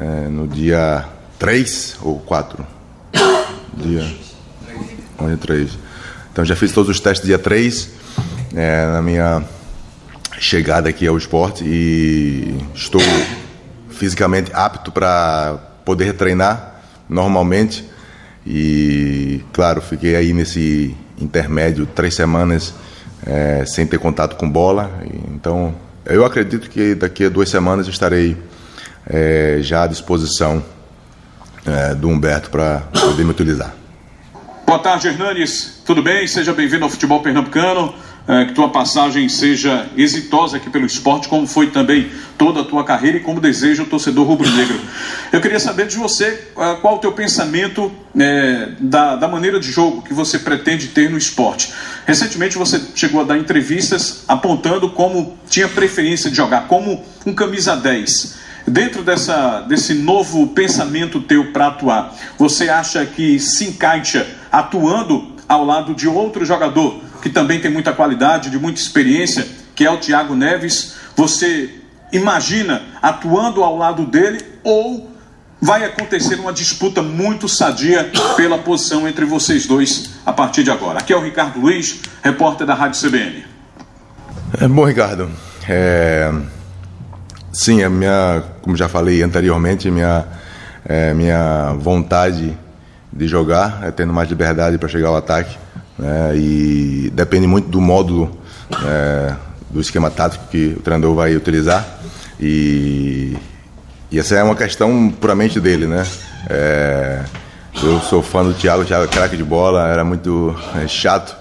é, 0.00 0.28
no 0.28 0.48
dia 0.48 1.04
três 1.38 1.98
ou 2.00 2.20
quatro? 2.20 2.66
Dia. 3.76 4.02
Dia 5.20 5.36
três. 5.38 5.76
Então 6.32 6.44
já 6.44 6.56
fiz 6.56 6.72
todos 6.72 6.90
os 6.90 6.98
testes 6.98 7.26
dia 7.26 7.38
3, 7.38 7.90
é, 8.54 8.86
na 8.86 9.02
minha 9.02 9.44
chegada 10.38 10.88
aqui 10.88 11.06
ao 11.06 11.16
esporte 11.16 11.62
e 11.62 12.58
estou 12.74 13.02
fisicamente 13.90 14.50
apto 14.54 14.90
para 14.90 15.58
poder 15.84 16.14
treinar 16.14 16.80
normalmente. 17.08 17.88
E 18.46 19.44
claro, 19.52 19.82
fiquei 19.82 20.16
aí 20.16 20.32
nesse 20.32 20.96
intermédio 21.20 21.86
três 21.86 22.14
semanas 22.14 22.74
é, 23.26 23.64
sem 23.66 23.86
ter 23.86 23.98
contato 23.98 24.34
com 24.36 24.50
bola. 24.50 24.90
Então 25.28 25.74
eu 26.04 26.24
acredito 26.24 26.68
que 26.70 26.94
daqui 26.94 27.26
a 27.26 27.28
duas 27.28 27.50
semanas 27.50 27.86
estarei 27.86 28.36
é, 29.06 29.58
já 29.60 29.84
à 29.84 29.86
disposição 29.86 30.64
é, 31.66 31.94
do 31.94 32.08
Humberto 32.08 32.50
para 32.50 32.80
poder 32.92 33.22
me 33.22 33.30
utilizar. 33.30 33.81
Boa 34.64 34.78
tarde, 34.78 35.08
Hernanes. 35.08 35.80
Tudo 35.84 36.02
bem? 36.02 36.26
Seja 36.26 36.52
bem-vindo 36.52 36.84
ao 36.84 36.90
futebol 36.90 37.20
pernambucano. 37.20 37.94
é, 38.26 38.44
que 38.44 38.52
tua 38.52 38.68
passagem 38.68 39.28
seja 39.28 39.86
exitosa 39.96 40.56
aqui 40.56 40.70
pelo 40.70 40.86
esporte, 40.86 41.28
como 41.28 41.46
foi 41.46 41.70
também 41.70 42.10
toda 42.38 42.60
a 42.60 42.64
tua 42.64 42.84
carreira 42.84 43.18
e 43.18 43.20
como 43.20 43.40
deseja 43.40 43.82
o 43.82 43.86
torcedor 43.86 44.26
rubro-negro. 44.26 44.78
Eu 45.32 45.40
queria 45.40 45.58
saber 45.58 45.88
de 45.88 45.96
você 45.96 46.26
é, 46.56 46.74
qual 46.80 46.96
o 46.96 46.98
teu 46.98 47.12
pensamento 47.12 47.90
é, 48.16 48.68
da, 48.78 49.16
da 49.16 49.28
maneira 49.28 49.58
de 49.58 49.70
jogo 49.70 50.02
que 50.02 50.14
você 50.14 50.38
pretende 50.38 50.88
ter 50.88 51.10
no 51.10 51.18
esporte. 51.18 51.72
Recentemente 52.06 52.56
você 52.56 52.80
chegou 52.94 53.20
a 53.20 53.24
dar 53.24 53.38
entrevistas 53.38 54.24
apontando 54.28 54.90
como 54.90 55.36
tinha 55.48 55.68
preferência 55.68 56.30
de 56.30 56.36
jogar, 56.36 56.68
como 56.68 57.04
um 57.26 57.34
camisa 57.34 57.74
10. 57.74 58.40
Dentro 58.66 59.02
dessa, 59.02 59.62
desse 59.62 59.94
novo 59.94 60.46
pensamento 60.48 61.20
teu 61.20 61.52
para 61.52 61.66
atuar, 61.66 62.14
você 62.38 62.68
acha 62.68 63.04
que 63.04 63.40
se 63.40 63.64
encaixa 63.64 64.24
atuando 64.52 65.32
ao 65.48 65.64
lado 65.64 65.94
de 65.94 66.06
outro 66.06 66.44
jogador 66.44 67.00
que 67.22 67.30
também 67.30 67.60
tem 67.60 67.70
muita 67.70 67.92
qualidade, 67.92 68.50
de 68.50 68.58
muita 68.58 68.80
experiência, 68.80 69.46
que 69.74 69.86
é 69.86 69.90
o 69.90 69.96
Thiago 69.96 70.34
Neves? 70.34 70.94
Você 71.16 71.70
imagina 72.12 72.82
atuando 73.00 73.64
ao 73.64 73.76
lado 73.76 74.04
dele 74.04 74.44
ou 74.62 75.10
vai 75.60 75.84
acontecer 75.84 76.34
uma 76.34 76.52
disputa 76.52 77.02
muito 77.02 77.48
sadia 77.48 78.10
pela 78.36 78.58
posição 78.58 79.08
entre 79.08 79.24
vocês 79.24 79.66
dois 79.66 80.10
a 80.26 80.32
partir 80.32 80.64
de 80.64 80.70
agora? 80.70 80.98
Aqui 80.98 81.12
é 81.12 81.16
o 81.16 81.22
Ricardo 81.22 81.58
Luiz, 81.58 82.00
repórter 82.22 82.66
da 82.66 82.74
Rádio 82.74 83.00
CBN. 83.00 83.44
É 84.60 84.68
bom, 84.68 84.84
Ricardo. 84.84 85.30
É... 85.68 86.30
Sim, 87.52 87.82
a 87.82 87.90
minha, 87.90 88.42
como 88.62 88.76
já 88.76 88.88
falei 88.88 89.22
anteriormente, 89.22 89.90
minha, 89.90 90.24
é, 90.84 91.12
minha 91.14 91.74
vontade 91.78 92.56
de 93.12 93.28
jogar 93.28 93.80
é 93.82 93.90
tendo 93.90 94.12
mais 94.12 94.28
liberdade 94.28 94.78
para 94.78 94.88
chegar 94.88 95.08
ao 95.08 95.16
ataque. 95.16 95.56
Né, 95.98 96.36
e 96.36 97.12
depende 97.14 97.46
muito 97.46 97.68
do 97.68 97.80
módulo, 97.80 98.38
é, 98.84 99.34
do 99.70 99.80
esquema 99.80 100.10
tático 100.10 100.46
que 100.50 100.74
o 100.78 100.82
treinador 100.82 101.14
vai 101.14 101.36
utilizar. 101.36 101.86
E, 102.40 103.36
e 104.10 104.18
essa 104.18 104.34
é 104.34 104.42
uma 104.42 104.56
questão 104.56 105.10
puramente 105.10 105.60
dele, 105.60 105.86
né? 105.86 106.06
É, 106.48 107.22
eu 107.82 108.00
sou 108.00 108.22
fã 108.22 108.42
do 108.42 108.52
Thiago, 108.52 108.82
o 108.82 108.84
Thiago 108.84 109.04
é 109.04 109.08
craque 109.08 109.36
de 109.36 109.44
bola, 109.44 109.88
era 109.88 110.04
muito 110.04 110.56
é, 110.82 110.88
chato 110.88 111.36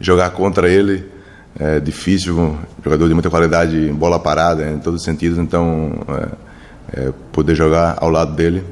jogar 0.00 0.30
contra 0.30 0.68
ele 0.68 1.10
é 1.58 1.78
difícil, 1.80 2.58
jogador 2.82 3.08
de 3.08 3.14
muita 3.14 3.30
qualidade 3.30 3.92
bola 3.92 4.18
parada, 4.18 4.70
em 4.70 4.78
todos 4.78 5.00
os 5.00 5.04
sentidos, 5.04 5.38
então 5.38 5.92
é, 6.08 7.00
é, 7.00 7.12
poder 7.30 7.54
jogar 7.54 7.96
ao 8.00 8.10
lado 8.10 8.34
dele 8.34 8.64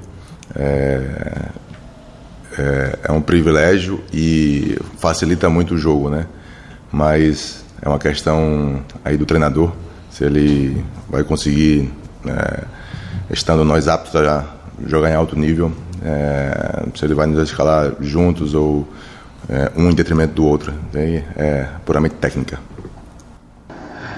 é, 2.58 2.98
é, 3.04 3.12
um 3.12 3.20
privilégio 3.20 4.02
e 4.12 4.78
facilita 4.98 5.48
muito 5.48 5.74
o 5.74 5.78
jogo, 5.78 6.08
né? 6.08 6.26
Mas 6.90 7.64
é 7.80 7.88
uma 7.88 7.98
questão 7.98 8.82
aí 9.04 9.16
do 9.16 9.24
treinador, 9.24 9.72
se 10.10 10.24
ele 10.24 10.84
vai 11.08 11.22
conseguir, 11.22 11.92
é, 12.26 12.64
estando 13.30 13.64
nós 13.64 13.88
aptos 13.88 14.14
a 14.16 14.44
jogar 14.86 15.10
em 15.10 15.14
alto 15.14 15.38
nível, 15.38 15.72
é, 16.04 16.84
se 16.94 17.04
ele 17.04 17.14
vai 17.14 17.26
nos 17.26 17.42
escalar 17.42 17.92
juntos 18.00 18.54
ou 18.54 18.88
é, 19.48 19.70
um 19.76 19.90
em 19.90 19.94
detrimento 19.94 20.34
do 20.34 20.44
outro. 20.44 20.72
Daí 20.92 21.24
é 21.36 21.66
puramente 21.84 22.16
técnica. 22.16 22.58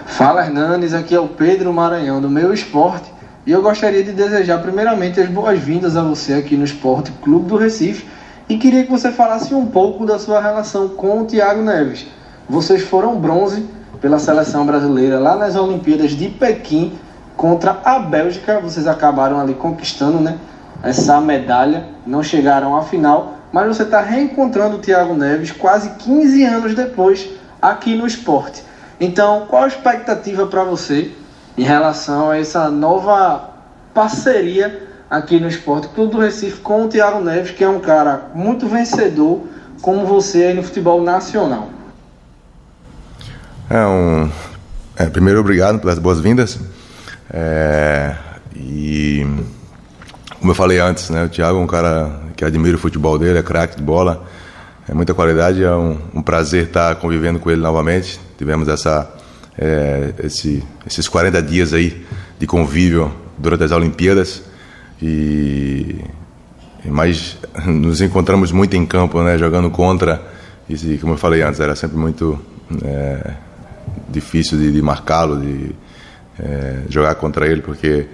Fala 0.06 0.44
Hernanes, 0.44 0.92
aqui 0.92 1.14
é 1.14 1.20
o 1.20 1.28
Pedro 1.28 1.72
Maranhão 1.72 2.20
do 2.20 2.28
Meu 2.28 2.52
Esporte 2.52 3.10
e 3.46 3.50
eu 3.50 3.62
gostaria 3.62 4.04
de 4.04 4.12
desejar 4.12 4.58
primeiramente 4.58 5.20
as 5.20 5.28
boas-vindas 5.28 5.96
a 5.96 6.02
você 6.02 6.34
aqui 6.34 6.56
no 6.56 6.64
Esporte 6.64 7.10
Clube 7.22 7.48
do 7.48 7.56
Recife 7.56 8.06
e 8.52 8.58
queria 8.58 8.84
que 8.84 8.90
você 8.90 9.10
falasse 9.10 9.54
um 9.54 9.64
pouco 9.64 10.04
da 10.04 10.18
sua 10.18 10.38
relação 10.38 10.90
com 10.90 11.22
o 11.22 11.24
Thiago 11.24 11.62
Neves. 11.62 12.06
Vocês 12.46 12.82
foram 12.82 13.18
bronze 13.18 13.66
pela 13.98 14.18
seleção 14.18 14.66
brasileira 14.66 15.18
lá 15.18 15.36
nas 15.36 15.56
Olimpíadas 15.56 16.10
de 16.10 16.28
Pequim 16.28 16.92
contra 17.34 17.80
a 17.82 17.98
Bélgica, 17.98 18.60
vocês 18.60 18.86
acabaram 18.86 19.40
ali 19.40 19.54
conquistando 19.54 20.20
né, 20.20 20.36
essa 20.82 21.18
medalha, 21.18 21.86
não 22.06 22.22
chegaram 22.22 22.76
à 22.76 22.82
final, 22.82 23.36
mas 23.50 23.68
você 23.68 23.84
está 23.84 24.02
reencontrando 24.02 24.76
o 24.76 24.80
Thiago 24.80 25.14
Neves 25.14 25.50
quase 25.50 25.88
15 25.94 26.44
anos 26.44 26.74
depois 26.74 27.30
aqui 27.60 27.96
no 27.96 28.06
esporte. 28.06 28.62
Então, 29.00 29.46
qual 29.48 29.62
a 29.62 29.68
expectativa 29.68 30.46
para 30.46 30.62
você 30.62 31.10
em 31.56 31.62
relação 31.62 32.28
a 32.28 32.38
essa 32.38 32.70
nova 32.70 33.48
parceria 33.94 34.91
aqui 35.12 35.38
no 35.38 35.46
Esporte 35.46 35.88
Clube 35.88 36.12
do 36.12 36.18
Recife 36.18 36.60
com 36.60 36.86
o 36.86 36.88
Thiago 36.88 37.20
Neves, 37.20 37.50
que 37.50 37.62
é 37.62 37.68
um 37.68 37.80
cara 37.80 38.30
muito 38.34 38.66
vencedor, 38.66 39.42
como 39.82 40.06
você 40.06 40.44
aí 40.44 40.54
no 40.54 40.62
futebol 40.62 41.02
nacional? 41.02 41.68
É 43.68 43.84
um. 43.84 44.30
É, 44.96 45.06
primeiro, 45.10 45.40
obrigado 45.40 45.78
pelas 45.78 45.98
boas-vindas. 45.98 46.58
É, 47.30 48.14
e 48.56 49.26
como 50.40 50.52
eu 50.52 50.54
falei 50.54 50.78
antes, 50.78 51.10
né, 51.10 51.24
o 51.24 51.28
Thiago 51.28 51.58
é 51.58 51.62
um 51.62 51.66
cara 51.66 52.22
que 52.34 52.42
admira 52.42 52.76
o 52.76 52.80
futebol 52.80 53.18
dele, 53.18 53.38
é 53.38 53.42
craque 53.42 53.76
de 53.76 53.82
bola 53.82 54.26
é 54.88 54.94
muita 54.94 55.14
qualidade, 55.14 55.62
é 55.62 55.70
um, 55.70 55.96
um, 56.12 56.22
prazer 56.22 56.64
estar 56.64 56.96
convivendo 56.96 57.38
com 57.38 57.50
ele 57.50 57.60
novamente. 57.60 58.18
Tivemos 58.36 58.66
essa, 58.66 59.08
é, 59.56 60.12
esse, 60.24 60.64
esses 60.84 61.08
40 61.08 61.40
dias 61.40 61.72
aí 61.72 62.04
de 62.38 62.46
convívio 62.48 63.14
durante 63.38 63.62
as 63.62 63.70
Olimpíadas 63.70 64.42
e 65.02 65.96
mas 66.84 67.36
nos 67.66 68.00
encontramos 68.00 68.52
muito 68.52 68.76
em 68.76 68.86
campo, 68.86 69.22
né, 69.22 69.36
jogando 69.36 69.70
contra 69.70 70.22
e 70.68 70.96
como 70.98 71.14
eu 71.14 71.18
falei 71.18 71.42
antes 71.42 71.60
era 71.60 71.76
sempre 71.76 71.96
muito 71.96 72.38
é, 72.82 73.34
difícil 74.08 74.56
de, 74.58 74.72
de 74.72 74.80
marcá-lo, 74.80 75.40
de 75.40 75.74
é, 76.38 76.82
jogar 76.88 77.14
contra 77.16 77.46
ele 77.46 77.60
porque 77.60 78.06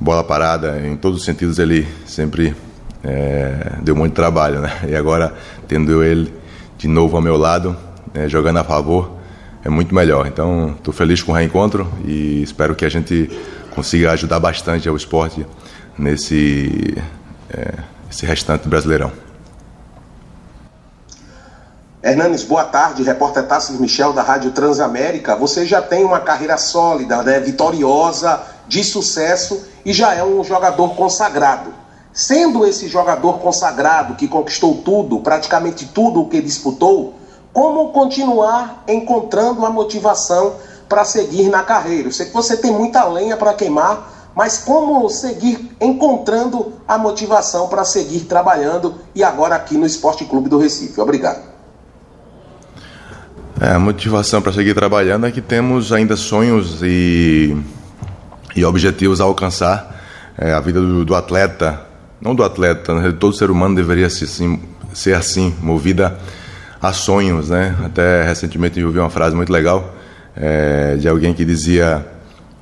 bola 0.00 0.22
parada 0.22 0.80
em 0.86 0.96
todos 0.96 1.18
os 1.18 1.24
sentidos 1.24 1.58
ele 1.58 1.86
sempre 2.06 2.54
é, 3.02 3.72
deu 3.82 3.94
muito 3.94 4.14
trabalho, 4.14 4.60
né? 4.60 4.70
E 4.88 4.94
agora, 4.94 5.34
tendo 5.66 6.02
ele 6.02 6.32
de 6.76 6.88
novo 6.88 7.16
ao 7.16 7.22
meu 7.22 7.36
lado, 7.36 7.76
né, 8.14 8.28
jogando 8.28 8.58
a 8.58 8.64
favor, 8.64 9.16
é 9.64 9.68
muito 9.68 9.94
melhor. 9.94 10.26
Então, 10.26 10.74
estou 10.76 10.92
feliz 10.92 11.22
com 11.22 11.32
o 11.32 11.34
reencontro 11.34 11.88
e 12.04 12.42
espero 12.42 12.74
que 12.74 12.84
a 12.84 12.88
gente 12.88 13.30
consiga 13.70 14.12
ajudar 14.12 14.40
bastante 14.40 14.88
ao 14.88 14.96
esporte 14.96 15.46
nesse 15.98 16.96
é, 17.50 17.74
esse 18.10 18.24
restante 18.24 18.68
brasileirão. 18.68 19.12
Hernanes, 22.02 22.44
boa 22.44 22.64
tarde, 22.64 23.02
repórter 23.02 23.46
Tassis 23.46 23.78
Michel 23.78 24.12
da 24.12 24.22
Rádio 24.22 24.52
Transamérica. 24.52 25.34
Você 25.36 25.66
já 25.66 25.82
tem 25.82 26.04
uma 26.04 26.20
carreira 26.20 26.56
sólida, 26.56 27.22
né, 27.22 27.40
vitoriosa, 27.40 28.40
de 28.68 28.84
sucesso 28.84 29.66
e 29.84 29.92
já 29.92 30.14
é 30.14 30.22
um 30.22 30.44
jogador 30.44 30.94
consagrado. 30.94 31.74
Sendo 32.12 32.66
esse 32.66 32.88
jogador 32.88 33.40
consagrado 33.40 34.14
que 34.14 34.28
conquistou 34.28 34.76
tudo, 34.76 35.20
praticamente 35.20 35.86
tudo 35.86 36.22
o 36.22 36.28
que 36.28 36.40
disputou, 36.40 37.14
como 37.52 37.90
continuar 37.90 38.84
encontrando 38.86 39.66
a 39.66 39.70
motivação 39.70 40.54
para 40.88 41.04
seguir 41.04 41.48
na 41.48 41.62
carreira? 41.62 42.08
Eu 42.08 42.12
sei 42.12 42.26
que 42.26 42.32
você 42.32 42.56
tem 42.56 42.70
muita 42.70 43.04
lenha 43.04 43.36
para 43.36 43.54
queimar, 43.54 44.17
mas 44.38 44.58
como 44.58 45.10
seguir 45.10 45.68
encontrando 45.80 46.74
a 46.86 46.96
motivação 46.96 47.66
para 47.66 47.84
seguir 47.84 48.20
trabalhando 48.20 48.94
e 49.12 49.24
agora 49.24 49.56
aqui 49.56 49.76
no 49.76 49.84
Esporte 49.84 50.24
Clube 50.24 50.48
do 50.48 50.60
Recife? 50.60 51.00
Obrigado. 51.00 51.42
É, 53.60 53.72
a 53.72 53.80
motivação 53.80 54.40
para 54.40 54.52
seguir 54.52 54.74
trabalhando 54.74 55.26
é 55.26 55.32
que 55.32 55.40
temos 55.40 55.92
ainda 55.92 56.14
sonhos 56.14 56.80
e, 56.84 57.60
e 58.54 58.64
objetivos 58.64 59.20
a 59.20 59.24
alcançar. 59.24 59.98
É, 60.38 60.52
a 60.52 60.60
vida 60.60 60.80
do, 60.80 61.04
do 61.04 61.16
atleta 61.16 61.84
não 62.20 62.32
do 62.32 62.44
atleta, 62.44 62.94
né? 62.94 63.12
todo 63.18 63.34
ser 63.34 63.50
humano 63.50 63.74
deveria 63.74 64.08
ser 64.08 64.26
assim, 64.26 64.62
ser 64.94 65.16
assim, 65.16 65.52
movida 65.60 66.16
a 66.80 66.92
sonhos, 66.92 67.48
né? 67.48 67.76
Até 67.84 68.22
recentemente 68.22 68.78
eu 68.78 68.86
ouvi 68.86 69.00
uma 69.00 69.10
frase 69.10 69.34
muito 69.34 69.52
legal 69.52 69.96
é, 70.36 70.94
de 70.94 71.08
alguém 71.08 71.34
que 71.34 71.44
dizia: 71.44 72.06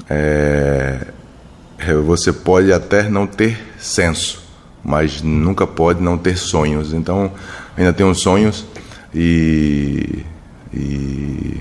é, 0.08 1.06
você 2.04 2.32
pode 2.32 2.72
até 2.72 3.08
não 3.08 3.26
ter 3.26 3.74
senso, 3.78 4.42
mas 4.82 5.22
nunca 5.22 5.66
pode 5.66 6.02
não 6.02 6.16
ter 6.16 6.36
sonhos. 6.36 6.92
Então, 6.92 7.32
ainda 7.76 7.92
tenho 7.92 8.14
sonhos 8.14 8.64
e, 9.14 10.24
e 10.72 11.60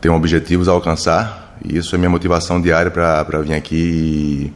tenho 0.00 0.14
objetivos 0.14 0.68
a 0.68 0.72
alcançar. 0.72 1.56
E 1.64 1.76
isso 1.76 1.94
é 1.94 1.98
minha 1.98 2.10
motivação 2.10 2.60
diária 2.60 2.90
para 2.90 3.42
vir 3.42 3.54
aqui 3.54 4.52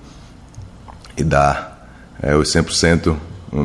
e, 1.16 1.22
e 1.22 1.24
dar 1.24 1.88
é, 2.22 2.36
os 2.36 2.48
100% 2.48 3.16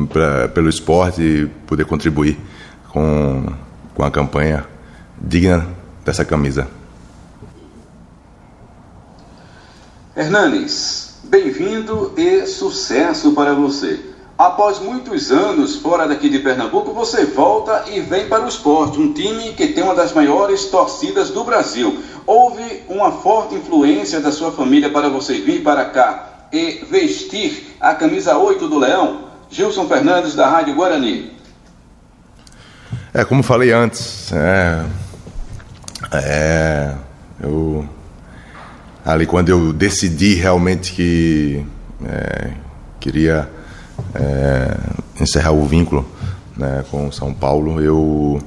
pra, 0.08 0.48
pelo 0.48 0.68
esporte 0.68 1.22
e 1.22 1.46
poder 1.66 1.84
contribuir 1.84 2.38
com, 2.88 3.46
com 3.94 4.04
a 4.04 4.10
campanha 4.10 4.64
digna 5.20 5.66
dessa 6.04 6.24
camisa. 6.24 6.66
Hernanes, 10.18 11.14
bem-vindo 11.22 12.12
e 12.16 12.44
sucesso 12.44 13.34
para 13.34 13.54
você. 13.54 14.00
Após 14.36 14.80
muitos 14.80 15.30
anos 15.30 15.76
fora 15.76 16.08
daqui 16.08 16.28
de 16.28 16.40
Pernambuco, 16.40 16.92
você 16.92 17.24
volta 17.24 17.84
e 17.86 18.00
vem 18.00 18.28
para 18.28 18.44
o 18.44 18.48
esporte, 18.48 18.98
um 18.98 19.12
time 19.12 19.52
que 19.52 19.68
tem 19.68 19.84
uma 19.84 19.94
das 19.94 20.12
maiores 20.12 20.64
torcidas 20.64 21.30
do 21.30 21.44
Brasil. 21.44 22.02
Houve 22.26 22.82
uma 22.88 23.12
forte 23.12 23.54
influência 23.54 24.18
da 24.18 24.32
sua 24.32 24.50
família 24.50 24.90
para 24.90 25.08
você 25.08 25.34
vir 25.34 25.62
para 25.62 25.84
cá 25.84 26.48
e 26.52 26.84
vestir 26.90 27.76
a 27.80 27.94
camisa 27.94 28.36
8 28.36 28.66
do 28.66 28.76
Leão? 28.76 29.28
Gilson 29.48 29.86
Fernandes, 29.86 30.34
da 30.34 30.48
Rádio 30.48 30.74
Guarani. 30.74 31.30
É, 33.14 33.24
como 33.24 33.44
falei 33.44 33.70
antes, 33.70 34.32
é, 34.32 34.84
é, 36.12 36.94
eu, 37.40 37.88
ali 39.08 39.24
quando 39.24 39.48
eu 39.48 39.72
decidi 39.72 40.34
realmente 40.34 40.92
que 40.92 41.64
é, 42.04 42.50
queria 43.00 43.48
é, 44.14 44.76
encerrar 45.18 45.52
o 45.52 45.66
vínculo 45.66 46.06
né, 46.54 46.84
com 46.90 47.10
São 47.10 47.32
Paulo, 47.32 47.80
eu 47.80 48.38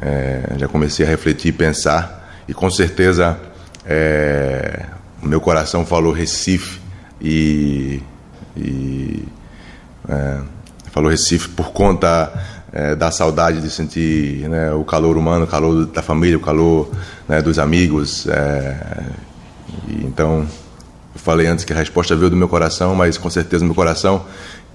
é, 0.00 0.52
já 0.56 0.68
comecei 0.68 1.04
a 1.04 1.08
refletir 1.08 1.52
pensar, 1.52 2.32
e 2.46 2.54
com 2.54 2.70
certeza 2.70 3.36
é, 3.84 4.86
o 5.20 5.26
meu 5.26 5.40
coração 5.40 5.84
falou 5.84 6.12
Recife 6.12 6.78
e, 7.20 8.00
e 8.56 9.24
é, 10.08 10.38
falou 10.92 11.10
Recife 11.10 11.48
por 11.48 11.72
conta 11.72 12.32
é, 12.72 12.94
da 12.94 13.10
saudade 13.10 13.60
de 13.60 13.68
sentir 13.68 14.48
né, 14.48 14.70
o 14.72 14.84
calor 14.84 15.16
humano, 15.16 15.44
o 15.44 15.48
calor 15.48 15.86
da 15.86 16.02
família, 16.02 16.36
o 16.36 16.40
calor 16.40 16.88
né, 17.28 17.42
dos 17.42 17.58
amigos. 17.58 18.28
É, 18.28 19.26
então, 19.88 20.46
eu 21.14 21.20
falei 21.20 21.46
antes 21.46 21.64
que 21.64 21.72
a 21.72 21.76
resposta 21.76 22.14
veio 22.16 22.30
do 22.30 22.36
meu 22.36 22.48
coração, 22.48 22.94
mas 22.94 23.18
com 23.18 23.30
certeza 23.30 23.64
meu 23.64 23.74
coração 23.74 24.24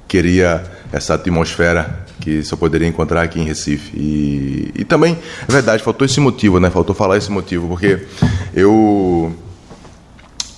queria 0.07 0.63
essa 0.91 1.15
atmosfera 1.15 2.05
que 2.19 2.43
só 2.43 2.55
poderia 2.55 2.87
encontrar 2.87 3.23
aqui 3.23 3.39
em 3.39 3.43
Recife. 3.43 3.91
E, 3.97 4.71
e 4.75 4.85
também, 4.85 5.17
é 5.47 5.51
verdade, 5.51 5.83
faltou 5.83 6.05
esse 6.05 6.19
motivo, 6.19 6.59
né? 6.59 6.69
Faltou 6.69 6.95
falar 6.95 7.17
esse 7.17 7.31
motivo, 7.31 7.67
porque 7.67 8.05
eu. 8.53 9.35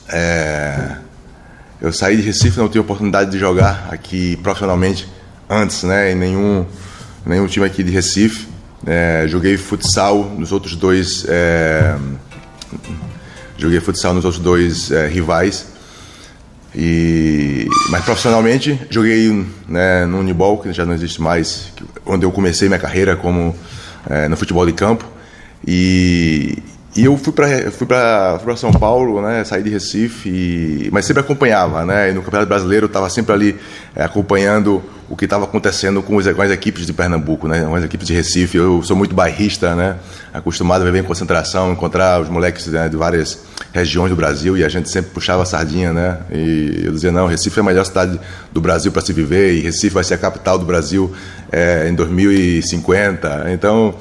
É, 0.10 0.98
eu 1.82 1.92
saí 1.92 2.18
de 2.18 2.22
Recife, 2.22 2.58
não 2.58 2.68
tive 2.68 2.80
oportunidade 2.80 3.32
de 3.32 3.40
jogar 3.40 3.88
aqui 3.90 4.36
profissionalmente 4.38 5.08
antes, 5.50 5.84
né? 5.84 6.12
Em 6.12 6.16
nenhum, 6.16 6.66
nenhum 7.26 7.48
time 7.48 7.66
aqui 7.66 7.84
de 7.84 7.92
Recife. 7.92 8.48
É, 8.86 9.26
joguei 9.28 9.58
futsal 9.58 10.24
nos 10.38 10.52
outros 10.52 10.76
dois. 10.76 11.26
É, 11.28 11.96
joguei 13.58 13.80
futsal 13.80 14.14
nos 14.14 14.26
outros 14.26 14.42
dois 14.42 14.92
é, 14.92 15.08
rivais. 15.08 15.68
E, 16.76 17.68
mas 17.90 18.04
profissionalmente 18.04 18.78
joguei 18.90 19.48
né, 19.68 20.06
no 20.06 20.20
Unibol, 20.20 20.58
que 20.58 20.74
já 20.74 20.86
não 20.86 20.94
existe 20.94 21.22
mais, 21.22 21.72
onde 22.06 22.26
eu 22.26 22.32
comecei 22.32 22.68
minha 22.68 22.80
carreira 22.80 23.16
como 23.16 23.56
é, 24.10 24.28
no 24.28 24.36
futebol 24.36 24.66
de 24.66 24.74
campo. 24.74 25.06
E, 25.66 26.62
e 26.96 27.04
eu 27.04 27.18
fui 27.18 27.34
para 27.34 27.72
fui 27.72 27.86
para 27.86 28.56
São 28.56 28.72
Paulo, 28.72 29.22
né? 29.22 29.44
Saí 29.44 29.62
de 29.62 29.70
Recife, 29.70 30.30
e, 30.30 30.90
mas 30.94 31.04
sempre 31.04 31.20
acompanhava, 31.20 31.84
né? 31.86 32.10
E 32.10 32.14
no 32.14 32.22
Campeonato 32.22 32.48
Brasileiro 32.48 32.86
estava 32.86 33.10
sempre 33.10 33.34
ali 33.34 33.60
é, 33.94 34.04
acompanhando 34.04 34.82
o 35.10 35.16
que 35.16 35.26
estava 35.26 35.44
acontecendo 35.44 36.02
com, 36.02 36.16
os, 36.16 36.26
com, 36.26 36.42
as 36.42 36.50
equipes 36.52 36.86
de 36.86 36.94
Pernambuco, 36.94 37.50
né? 37.50 37.66
Com 37.66 37.76
as 37.76 37.84
equipes 37.84 38.08
de 38.08 38.14
Recife. 38.14 38.58
Eu 38.58 38.82
sou 38.82 38.96
muito 38.96 39.14
bairrista, 39.14 39.76
né? 39.76 39.98
Acostumado 40.34 40.84
a 40.84 40.86
viver 40.86 41.00
em 41.00 41.04
concentração, 41.04 41.70
encontrar 41.74 42.22
os 42.22 42.30
moleques 42.30 42.66
né, 42.68 42.88
de 42.88 42.96
várias 42.96 43.40
regiões 43.74 44.10
do 44.10 44.16
Brasil 44.16 44.58
e 44.58 44.64
a 44.64 44.70
gente 44.70 44.90
sempre 44.90 45.12
puxava 45.12 45.44
a 45.44 45.46
sardinha, 45.46 45.92
né? 45.92 46.20
E 46.32 46.84
eu 46.86 46.94
dizia 46.94 47.12
não, 47.12 47.28
Recife 47.28 47.60
é 47.60 47.62
a 47.62 47.66
melhor 47.66 47.86
cidade 47.86 48.18
do 48.54 48.62
Brasil 48.62 48.90
para 48.90 49.02
se 49.02 49.12
viver 49.12 49.56
e 49.56 49.60
Recife 49.60 49.94
vai 49.94 50.04
ser 50.06 50.14
a 50.14 50.18
capital 50.18 50.58
do 50.58 50.66
Brasil 50.66 51.14
é, 51.52 51.90
em 51.90 51.94
2050. 51.94 53.48
Então 53.52 53.96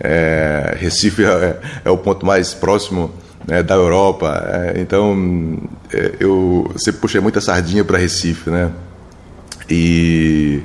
é, 0.00 0.76
Recife 0.78 1.24
é, 1.24 1.60
é, 1.84 1.90
o 1.90 1.98
ponto 1.98 2.24
mais 2.26 2.54
próximo 2.54 3.12
né, 3.46 3.62
da 3.62 3.74
Europa, 3.74 4.42
é, 4.48 4.80
então 4.80 5.58
é, 5.92 6.14
eu 6.20 6.70
sempre 6.76 7.00
puxei 7.00 7.20
muita 7.20 7.40
sardinha 7.40 7.84
para 7.84 7.98
Recife, 7.98 8.50
né? 8.50 8.70
E, 9.68 10.62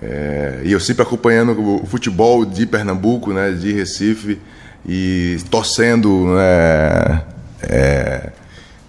é, 0.00 0.60
e 0.64 0.72
eu 0.72 0.80
sempre 0.80 1.02
acompanhando 1.02 1.82
o 1.82 1.86
futebol 1.86 2.44
de 2.44 2.66
Pernambuco, 2.66 3.32
né, 3.32 3.52
de 3.52 3.72
Recife 3.72 4.38
e 4.86 5.38
torcendo, 5.50 6.26
né, 6.34 7.22
é, 7.62 8.30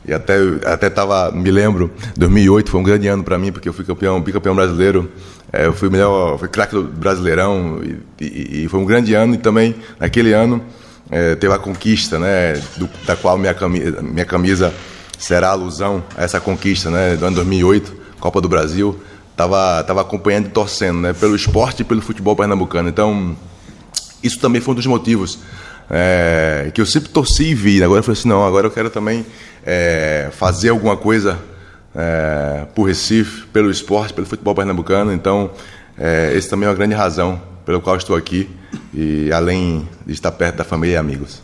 e 0.06 0.13
até 0.13 0.36
até 0.65 0.89
tava, 0.89 1.32
me 1.32 1.51
lembro, 1.51 1.91
2008 2.17 2.71
foi 2.71 2.80
um 2.80 2.84
grande 2.84 3.08
ano 3.08 3.23
para 3.23 3.38
mim 3.38 3.51
porque 3.51 3.69
eu 3.69 3.73
fui 3.73 3.86
campeão, 3.86 4.19
bicampeão 4.21 4.56
brasileiro 4.56 5.10
é, 5.51 5.65
eu 5.65 5.73
fui 5.73 5.89
melhor, 5.89 6.38
fui 6.38 6.47
craque 6.47 6.75
do 6.75 6.83
Brasileirão 6.83 7.81
e, 7.83 8.23
e, 8.23 8.63
e, 8.63 8.67
foi 8.67 8.79
um 8.79 8.85
grande 8.85 9.13
ano 9.13 9.33
e 9.33 9.38
também 9.38 9.75
naquele 9.99 10.31
ano 10.33 10.63
é, 11.09 11.35
teve 11.35 11.53
a 11.53 11.57
conquista, 11.57 12.19
né, 12.19 12.62
do, 12.77 12.89
da 13.05 13.15
qual 13.15 13.38
minha 13.38 13.53
camisa, 13.53 14.01
minha 14.01 14.25
camisa 14.25 14.73
será 15.17 15.49
alusão 15.49 16.03
a 16.15 16.23
essa 16.23 16.39
conquista, 16.39 16.89
né, 16.91 17.15
do 17.15 17.25
ano 17.25 17.35
2008, 17.38 17.93
Copa 18.19 18.39
do 18.39 18.47
Brasil. 18.47 18.99
Tava, 19.35 19.83
tava 19.85 20.01
acompanhando 20.01 20.47
e 20.47 20.49
torcendo, 20.49 20.99
né, 20.99 21.13
pelo 21.13 21.35
esporte 21.35 21.81
e 21.81 21.85
pelo 21.85 22.01
futebol 22.01 22.35
pernambucano. 22.35 22.89
Então, 22.89 23.35
isso 24.21 24.38
também 24.39 24.62
foi 24.62 24.73
um 24.73 24.75
dos 24.75 24.85
motivos 24.85 25.39
é, 25.89 26.69
que 26.73 26.81
eu 26.81 26.85
sempre 26.85 27.09
torci 27.09 27.45
e 27.45 27.55
vi. 27.55 27.81
Agora 27.81 27.99
eu 27.99 28.03
falei 28.03 28.19
assim, 28.19 28.27
não, 28.27 28.45
agora 28.45 28.67
eu 28.67 28.71
quero 28.71 28.89
também 28.89 29.25
é, 29.65 30.29
fazer 30.33 30.69
alguma 30.69 30.95
coisa 30.95 31.39
é, 31.95 32.65
por 32.75 32.84
Recife, 32.84 33.45
pelo 33.47 33.69
esporte, 33.69 34.13
pelo 34.13 34.28
futebol 34.28 34.56
pernambucano. 34.56 35.12
Então, 35.13 35.52
é, 35.97 36.34
esse 36.36 36.49
também 36.49 36.67
é 36.67 36.69
uma 36.69 36.75
grande 36.75 36.95
razão 36.95 37.41
pelo 37.65 37.82
qual 37.82 37.95
estou 37.95 38.15
aqui 38.15 38.49
e 38.93 39.32
além 39.32 39.88
de 40.06 40.13
estar 40.13 40.32
perto 40.32 40.58
da 40.58 40.63
família 40.63 40.95
e 40.95 40.97
amigos. 40.97 41.41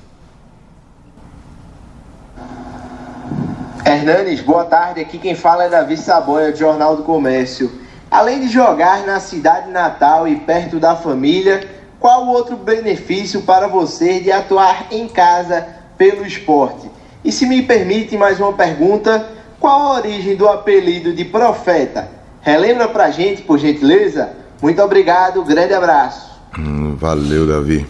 Hernanes, 3.86 4.42
boa 4.42 4.66
tarde. 4.66 5.00
Aqui 5.00 5.20
quem 5.20 5.36
fala 5.36 5.66
é 5.66 5.70
Davi 5.70 5.96
Saboia, 5.96 6.52
do 6.52 6.58
Jornal 6.58 6.98
do 6.98 7.04
Comércio. 7.04 7.72
Além 8.10 8.40
de 8.40 8.48
jogar 8.48 9.06
na 9.06 9.20
cidade 9.20 9.70
natal 9.70 10.28
e 10.28 10.38
perto 10.38 10.80
da 10.80 10.96
família, 10.96 11.68
qual 12.00 12.26
o 12.26 12.30
outro 12.30 12.56
benefício 12.56 13.42
para 13.44 13.68
você 13.68 14.20
de 14.20 14.32
atuar 14.32 14.88
em 14.92 15.08
casa 15.08 15.68
pelo 15.98 16.26
esporte? 16.26 16.90
E 17.24 17.32
se 17.32 17.46
me 17.46 17.62
permite 17.62 18.18
mais 18.18 18.40
uma 18.40 18.54
pergunta, 18.54 19.28
qual 19.66 19.82
a 19.82 19.98
origem 19.98 20.36
do 20.36 20.48
apelido 20.48 21.12
de 21.12 21.26
profeta? 21.26 22.08
Relembra 22.40 22.88
pra 22.88 23.10
gente, 23.10 23.42
por 23.42 23.58
gentileza? 23.58 24.30
Muito 24.62 24.80
obrigado, 24.80 25.44
grande 25.44 25.74
abraço. 25.74 26.30
Hum, 26.56 26.96
valeu, 26.96 27.48
Davi. 27.48 27.84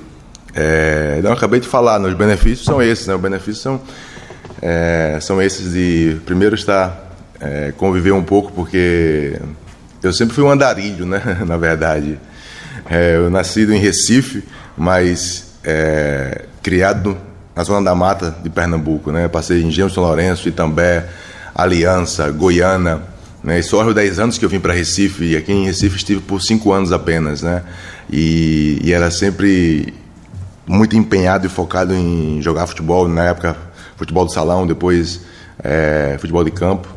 É, 0.53 1.19
não, 1.21 1.33
acabei 1.33 1.59
de 1.59 1.67
falar, 1.67 1.99
os 1.99 2.13
benefícios 2.13 2.63
são 2.63 2.81
esses, 2.81 3.05
né? 3.07 3.13
Os 3.13 3.19
benefícios 3.19 3.59
são, 3.59 3.81
é, 4.61 5.17
são 5.19 5.41
esses 5.41 5.73
de, 5.73 6.15
primeiro, 6.25 6.55
estar, 6.55 6.97
é, 7.41 7.73
conviver 7.75 8.13
um 8.13 8.23
pouco, 8.23 8.53
porque 8.53 9.37
eu 10.01 10.13
sempre 10.13 10.33
fui 10.33 10.45
um 10.45 10.51
andarilho, 10.51 11.05
né? 11.05 11.21
Na 11.45 11.57
verdade. 11.57 12.17
É, 12.89 13.17
eu 13.17 13.29
nascido 13.29 13.73
em 13.73 13.79
Recife, 13.79 14.45
mas 14.77 15.57
é, 15.61 16.45
criado 16.63 17.17
na 17.53 17.65
zona 17.65 17.83
da 17.83 17.93
mata 17.93 18.33
de 18.41 18.49
Pernambuco, 18.49 19.11
né? 19.11 19.27
Passei 19.27 19.61
em 19.61 19.69
Gêmeo 19.69 19.93
São 19.93 20.03
Lourenço, 20.03 20.47
Itambé, 20.47 21.05
Aliança, 21.55 22.29
Goiânia. 22.29 23.01
Né? 23.41 23.61
Só 23.61 23.81
aos 23.81 23.95
10 23.95 24.19
anos 24.19 24.37
que 24.37 24.43
eu 24.43 24.49
vim 24.49 24.59
para 24.59 24.73
Recife, 24.73 25.23
e 25.23 25.37
aqui 25.37 25.53
em 25.53 25.65
Recife 25.65 25.95
estive 25.95 26.19
por 26.19 26.41
5 26.41 26.71
anos 26.73 26.91
apenas. 26.91 27.41
Né? 27.41 27.63
E, 28.11 28.79
e 28.83 28.91
era 28.91 29.09
sempre 29.09 29.93
muito 30.67 30.97
empenhado 30.97 31.45
e 31.45 31.49
focado 31.49 31.93
em 31.93 32.41
jogar 32.41 32.67
futebol, 32.67 33.07
na 33.07 33.25
época 33.25 33.55
futebol 33.95 34.25
do 34.25 34.31
salão, 34.31 34.67
depois 34.67 35.21
é, 35.63 36.17
futebol 36.19 36.43
de 36.43 36.51
campo. 36.51 36.89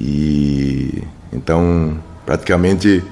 E 0.00 1.02
então 1.32 1.98
praticamente 2.24 3.02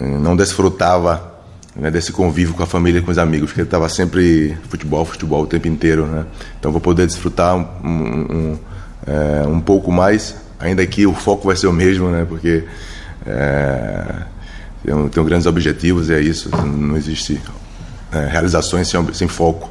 não 0.00 0.34
desfrutava 0.34 1.36
né, 1.74 1.90
desse 1.90 2.12
convívio 2.12 2.54
com 2.54 2.62
a 2.62 2.66
família 2.66 3.02
com 3.02 3.10
os 3.10 3.18
amigos, 3.18 3.50
porque 3.50 3.62
estava 3.62 3.88
sempre 3.88 4.56
futebol, 4.68 5.04
futebol 5.04 5.42
o 5.42 5.46
tempo 5.46 5.68
inteiro. 5.68 6.06
Né? 6.06 6.24
Então 6.58 6.72
vou 6.72 6.80
poder 6.80 7.06
desfrutar 7.06 7.56
um, 7.56 7.66
um, 7.84 8.58
é, 9.06 9.46
um 9.46 9.60
pouco 9.60 9.92
mais, 9.92 10.34
ainda 10.58 10.84
que 10.86 11.06
o 11.06 11.14
foco 11.14 11.46
vai 11.46 11.56
ser 11.56 11.66
o 11.66 11.72
mesmo, 11.72 12.08
né? 12.10 12.26
Porque 12.28 12.64
é, 13.26 14.04
tenho, 14.84 15.08
tenho 15.08 15.26
grandes 15.26 15.46
objetivos 15.46 16.08
e 16.08 16.14
é 16.14 16.20
isso, 16.20 16.50
não 16.64 16.96
existe 16.96 17.40
é, 18.12 18.26
realizações 18.26 18.88
sem, 18.88 19.14
sem 19.14 19.28
foco. 19.28 19.70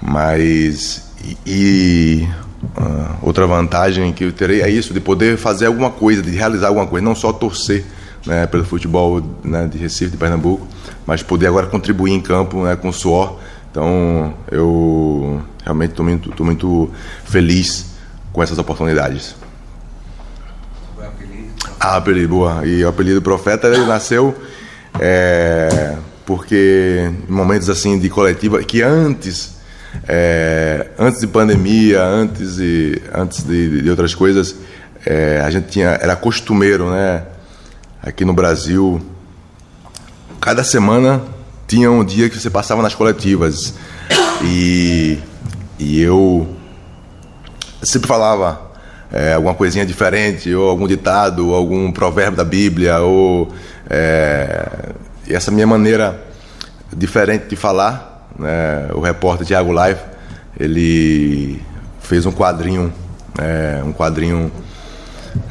Mas 0.00 1.12
e, 1.46 2.28
uh, 2.76 3.16
outra 3.22 3.46
vantagem 3.46 4.12
que 4.12 4.24
eu 4.24 4.32
terei 4.32 4.62
é 4.62 4.68
isso, 4.68 4.92
de 4.92 5.00
poder 5.00 5.36
fazer 5.36 5.66
alguma 5.66 5.90
coisa, 5.90 6.22
de 6.22 6.30
realizar 6.30 6.68
alguma 6.68 6.86
coisa, 6.86 7.04
não 7.04 7.14
só 7.14 7.32
torcer 7.32 7.84
né, 8.26 8.46
pelo 8.46 8.64
futebol 8.64 9.22
né, 9.44 9.66
de 9.66 9.78
Recife, 9.78 10.10
de 10.10 10.16
Pernambuco, 10.16 10.66
mas 11.06 11.22
poder 11.22 11.46
agora 11.46 11.66
contribuir 11.66 12.12
em 12.12 12.20
campo 12.20 12.64
né, 12.64 12.76
com 12.76 12.92
suor. 12.92 13.38
Então 13.70 14.34
eu 14.50 15.40
realmente 15.64 15.90
estou 15.90 16.04
muito, 16.04 16.44
muito 16.44 16.90
feliz 17.24 17.91
com 18.32 18.42
essas 18.42 18.58
oportunidades. 18.58 19.34
Ah, 21.78 21.96
apelido, 21.96 22.28
boa. 22.28 22.66
E 22.66 22.84
o 22.84 22.88
apelido 22.88 23.20
Profeta 23.20 23.66
ele 23.66 23.84
nasceu 23.84 24.36
é, 25.00 25.96
porque 26.26 27.10
em 27.28 27.32
momentos 27.32 27.68
assim 27.68 27.98
de 27.98 28.08
coletiva, 28.08 28.62
que 28.62 28.82
antes, 28.82 29.56
é, 30.06 30.88
antes 30.98 31.20
de 31.20 31.26
pandemia, 31.26 32.02
antes 32.02 32.56
de, 32.56 33.02
antes 33.14 33.42
de, 33.44 33.82
de 33.82 33.90
outras 33.90 34.14
coisas, 34.14 34.54
é, 35.04 35.40
a 35.44 35.50
gente 35.50 35.68
tinha, 35.68 35.88
era 35.88 36.14
costumeiro, 36.14 36.90
né? 36.90 37.24
Aqui 38.02 38.24
no 38.24 38.32
Brasil, 38.32 39.00
cada 40.40 40.64
semana 40.64 41.22
tinha 41.66 41.90
um 41.90 42.04
dia 42.04 42.28
que 42.28 42.38
você 42.38 42.50
passava 42.50 42.82
nas 42.82 42.94
coletivas 42.94 43.74
e, 44.42 45.18
e 45.78 46.00
eu 46.00 46.56
sempre 47.82 48.08
falava 48.08 48.72
é, 49.12 49.34
alguma 49.34 49.54
coisinha 49.54 49.84
diferente, 49.84 50.52
ou 50.54 50.70
algum 50.70 50.86
ditado, 50.88 51.48
ou 51.48 51.54
algum 51.54 51.92
provérbio 51.92 52.36
da 52.36 52.44
Bíblia, 52.44 53.00
ou 53.00 53.52
é, 53.90 54.90
essa 55.28 55.50
minha 55.50 55.66
maneira 55.66 56.22
diferente 56.94 57.46
de 57.46 57.56
falar, 57.56 58.28
né, 58.38 58.88
o 58.94 59.00
repórter 59.00 59.46
Tiago 59.46 59.72
Live, 59.72 60.00
ele 60.58 61.60
fez 62.00 62.24
um 62.26 62.32
quadrinho, 62.32 62.92
é, 63.38 63.82
um 63.84 63.92
quadrinho 63.92 64.50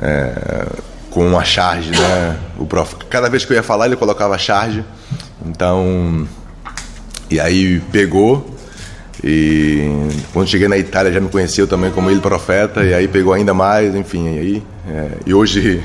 é, 0.02 0.66
com 1.10 1.28
uma 1.28 1.44
charge, 1.44 1.92
né? 1.92 2.38
O 2.58 2.66
prof, 2.66 2.96
cada 3.10 3.30
vez 3.30 3.44
que 3.44 3.52
eu 3.52 3.56
ia 3.56 3.64
falar 3.64 3.88
ele 3.88 3.96
colocava 3.96 4.38
charge, 4.38 4.84
então 5.46 6.28
e 7.30 7.40
aí 7.40 7.80
pegou 7.92 8.51
e 9.24 9.90
quando 10.34 10.48
cheguei 10.48 10.68
na 10.68 10.78
Itália 10.78 11.12
já 11.12 11.20
me 11.20 11.30
conheceu 11.30 11.68
também 11.68 11.92
como 11.92 12.10
ele 12.10 12.20
profeta, 12.20 12.84
e 12.84 12.94
aí 12.94 13.08
pegou 13.08 13.34
ainda 13.34 13.54
mais, 13.54 13.96
enfim. 13.96 14.36
E, 14.36 14.40
aí, 14.40 14.64
é, 14.90 15.08
e 15.26 15.34
hoje 15.34 15.84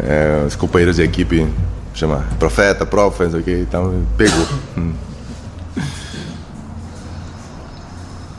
é, 0.00 0.44
os 0.46 0.54
companheiros 0.54 0.96
de 0.96 1.02
equipe 1.02 1.46
chama 1.94 2.26
profeta, 2.38 2.84
prof, 2.84 3.22
não 3.22 3.30
sei 3.30 3.40
o 3.40 3.42
que, 3.42 3.52
então 3.52 4.06
pegou. 4.16 4.46
Hum. 4.76 4.92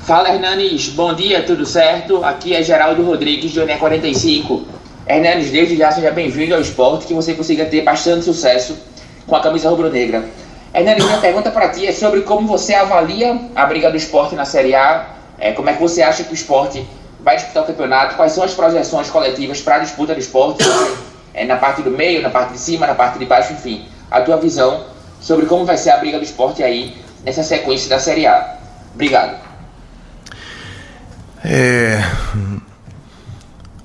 Fala 0.06 0.30
Hernanes, 0.30 0.90
bom 0.90 1.14
dia, 1.14 1.44
tudo 1.44 1.66
certo? 1.66 2.24
Aqui 2.24 2.56
é 2.56 2.64
Geraldo 2.64 3.04
Rodrigues, 3.04 3.52
de 3.52 3.60
Oné 3.60 3.78
45. 3.78 4.66
Hernanes, 5.06 5.52
desde 5.52 5.76
já 5.76 5.92
seja 5.92 6.12
bem-vindo 6.12 6.56
ao 6.56 6.62
esporte, 6.62 7.06
que 7.06 7.14
você 7.14 7.34
consiga 7.34 7.66
ter 7.66 7.84
bastante 7.84 8.26
sucesso 8.26 8.76
com 9.28 9.36
a 9.36 9.40
camisa 9.40 9.70
rubro-negra. 9.70 10.24
Hernani, 10.74 11.04
minha 11.04 11.18
pergunta 11.18 11.50
para 11.50 11.70
ti 11.70 11.88
é 11.88 11.92
sobre 11.92 12.22
como 12.22 12.48
você 12.48 12.76
avalia 12.76 13.40
a 13.56 13.66
briga 13.66 13.90
do 13.90 13.98
esporte 13.98 14.36
na 14.36 14.46
Série 14.46 14.76
A, 14.76 15.08
é, 15.40 15.52
como 15.52 15.70
é 15.70 15.74
que 15.74 15.82
você 15.82 16.04
acha 16.04 16.24
que 16.24 16.32
o 16.32 16.34
esporte 16.34 16.88
vai 17.20 17.38
disputar 17.38 17.64
o 17.64 17.66
campeonato, 17.66 18.16
quais 18.16 18.34
são 18.34 18.44
as 18.44 18.54
projeções 18.54 19.10
coletivas 19.10 19.62
para 19.62 19.78
a 19.78 19.80
disputa 19.80 20.14
do 20.14 20.20
esporte, 20.20 20.64
é, 21.34 21.44
na 21.44 21.58
parte 21.58 21.82
do 21.82 21.90
meio, 21.90 22.22
na 22.22 22.30
parte 22.30 22.54
de 22.54 22.60
cima, 22.60 22.86
na 22.86 22.94
parte 22.94 23.18
de 23.18 23.26
baixo, 23.26 23.54
enfim, 23.54 23.88
a 24.12 24.22
tua 24.22 24.38
visão 24.38 24.86
sobre 25.20 25.48
como 25.48 25.66
vai 25.66 25.76
ser 25.76 25.90
a 25.90 25.98
briga 25.98 26.18
do 26.18 26.24
esporte 26.24 26.62
aí 26.64 26.96
nessa 27.24 27.44
sequência 27.44 27.90
da 27.90 28.00
Série 28.00 28.28
A. 28.28 28.58
Obrigado. 28.94 29.38
É, 31.44 32.04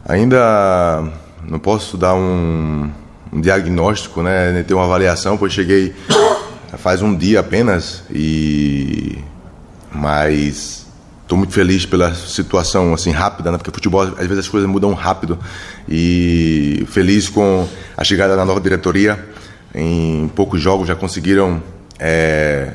ainda 0.06 1.02
não 1.42 1.58
posso 1.58 1.96
dar 1.96 2.14
um, 2.14 2.90
um 3.32 3.40
diagnóstico, 3.40 4.22
né, 4.22 4.52
nem 4.52 4.62
ter 4.62 4.74
uma 4.74 4.84
avaliação, 4.84 5.38
pois 5.38 5.52
cheguei 5.52 5.94
faz 6.78 7.02
um 7.02 7.16
dia 7.16 7.40
apenas 7.40 8.02
e 8.10 9.18
mas 9.92 10.86
estou 11.22 11.38
muito 11.38 11.52
feliz 11.52 11.86
pela 11.86 12.14
situação 12.14 12.92
assim 12.92 13.10
rápida, 13.10 13.50
né? 13.50 13.58
porque 13.58 13.70
futebol 13.70 14.02
às 14.02 14.26
vezes 14.26 14.38
as 14.38 14.48
coisas 14.48 14.68
mudam 14.68 14.92
rápido 14.92 15.38
e 15.88 16.84
feliz 16.90 17.28
com 17.28 17.66
a 17.96 18.04
chegada 18.04 18.36
da 18.36 18.44
nova 18.44 18.60
diretoria. 18.60 19.32
Em 19.74 20.28
poucos 20.34 20.60
jogos 20.60 20.86
já 20.86 20.94
conseguiram 20.94 21.62
é, 21.98 22.74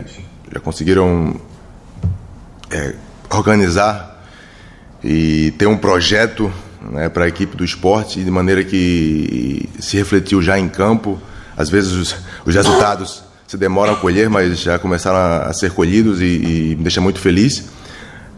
já 0.52 0.60
conseguiram 0.60 1.40
é, 2.72 2.96
organizar 3.30 4.24
e 5.04 5.52
ter 5.58 5.68
um 5.68 5.78
projeto 5.78 6.52
né, 6.82 7.08
para 7.10 7.26
a 7.26 7.28
equipe 7.28 7.56
do 7.56 7.64
esporte 7.64 8.24
de 8.24 8.32
maneira 8.32 8.64
que 8.64 9.70
se 9.80 9.98
refletiu 9.98 10.42
já 10.42 10.58
em 10.58 10.68
campo. 10.68 11.20
Às 11.56 11.70
vezes 11.70 11.92
os, 11.92 12.16
os 12.46 12.56
resultados 12.56 13.29
se 13.50 13.58
demoram 13.58 13.94
a 13.94 13.96
colher, 13.96 14.30
mas 14.30 14.60
já 14.60 14.78
começaram 14.78 15.18
a, 15.50 15.52
ser 15.54 15.72
colhidos 15.72 16.22
e, 16.22 16.26
e 16.72 16.76
me 16.76 16.84
deixa 16.84 17.02
muito 17.02 17.20
feliz. 17.20 17.64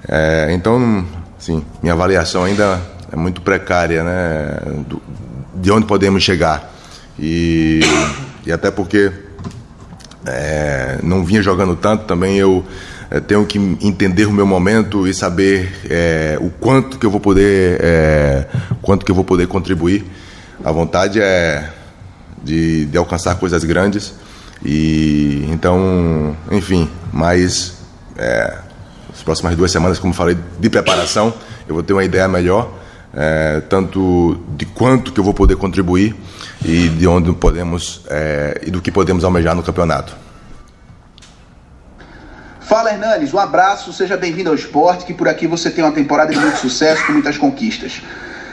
É, 0.07 0.47
então, 0.51 1.05
sim, 1.37 1.65
minha 1.83 1.93
avaliação 1.93 2.45
ainda 2.45 2.81
é 3.11 3.17
muito 3.17 3.41
precária, 3.41 4.05
né? 4.05 4.57
Do, 4.87 5.01
de 5.53 5.69
onde 5.69 5.85
podemos 5.85 6.23
chegar. 6.23 6.73
E, 7.19 7.81
e 8.45 8.53
até 8.53 8.71
porque 8.71 9.11
é, 10.25 10.99
não 11.03 11.25
vinha 11.25 11.41
jogando 11.41 11.75
tanto, 11.75 12.05
também 12.05 12.37
eu 12.37 12.65
é, 13.09 13.19
tenho 13.19 13.45
que 13.45 13.59
entender 13.81 14.27
o 14.27 14.31
meu 14.31 14.45
momento 14.45 15.05
e 15.05 15.13
saber 15.13 15.73
é, 15.89 16.37
o 16.39 16.49
quanto 16.49 16.97
que 16.97 17.05
eu 17.05 17.11
vou 17.11 17.19
poder, 17.19 17.81
é, 17.81 18.45
quanto 18.81 19.05
que 19.05 19.11
eu 19.11 19.15
vou 19.15 19.25
poder 19.25 19.47
contribuir. 19.47 20.05
A 20.63 20.71
vontade 20.71 21.19
é 21.19 21.69
de, 22.41 22.85
de 22.85 22.97
alcançar 22.97 23.35
coisas 23.35 23.65
grandes 23.65 24.20
e 24.63 25.45
então, 25.49 26.35
enfim, 26.51 26.89
mas 27.11 27.77
é, 28.17 28.57
as 29.11 29.23
próximas 29.23 29.55
duas 29.55 29.71
semanas, 29.71 29.99
como 29.99 30.13
falei, 30.13 30.37
de 30.59 30.69
preparação, 30.69 31.33
eu 31.67 31.73
vou 31.73 31.83
ter 31.83 31.93
uma 31.93 32.03
ideia 32.03 32.27
melhor, 32.27 32.71
é, 33.13 33.61
tanto 33.61 34.39
de 34.55 34.65
quanto 34.65 35.11
que 35.11 35.19
eu 35.19 35.23
vou 35.23 35.33
poder 35.33 35.55
contribuir 35.55 36.15
e 36.63 36.89
de 36.89 37.07
onde 37.07 37.31
podemos 37.33 38.01
é, 38.09 38.61
e 38.65 38.71
do 38.71 38.81
que 38.81 38.91
podemos 38.91 39.23
almejar 39.23 39.55
no 39.55 39.63
campeonato. 39.63 40.15
Fala 42.61 42.91
Hernanes, 42.91 43.33
um 43.33 43.39
abraço, 43.39 43.91
seja 43.91 44.15
bem-vindo 44.15 44.49
ao 44.49 44.55
esporte, 44.55 45.03
que 45.03 45.13
por 45.13 45.27
aqui 45.27 45.45
você 45.45 45.69
tem 45.69 45.83
uma 45.83 45.91
temporada 45.91 46.31
de 46.31 46.39
muito 46.39 46.57
sucesso, 46.57 47.05
com 47.05 47.11
muitas 47.11 47.37
conquistas. 47.37 48.01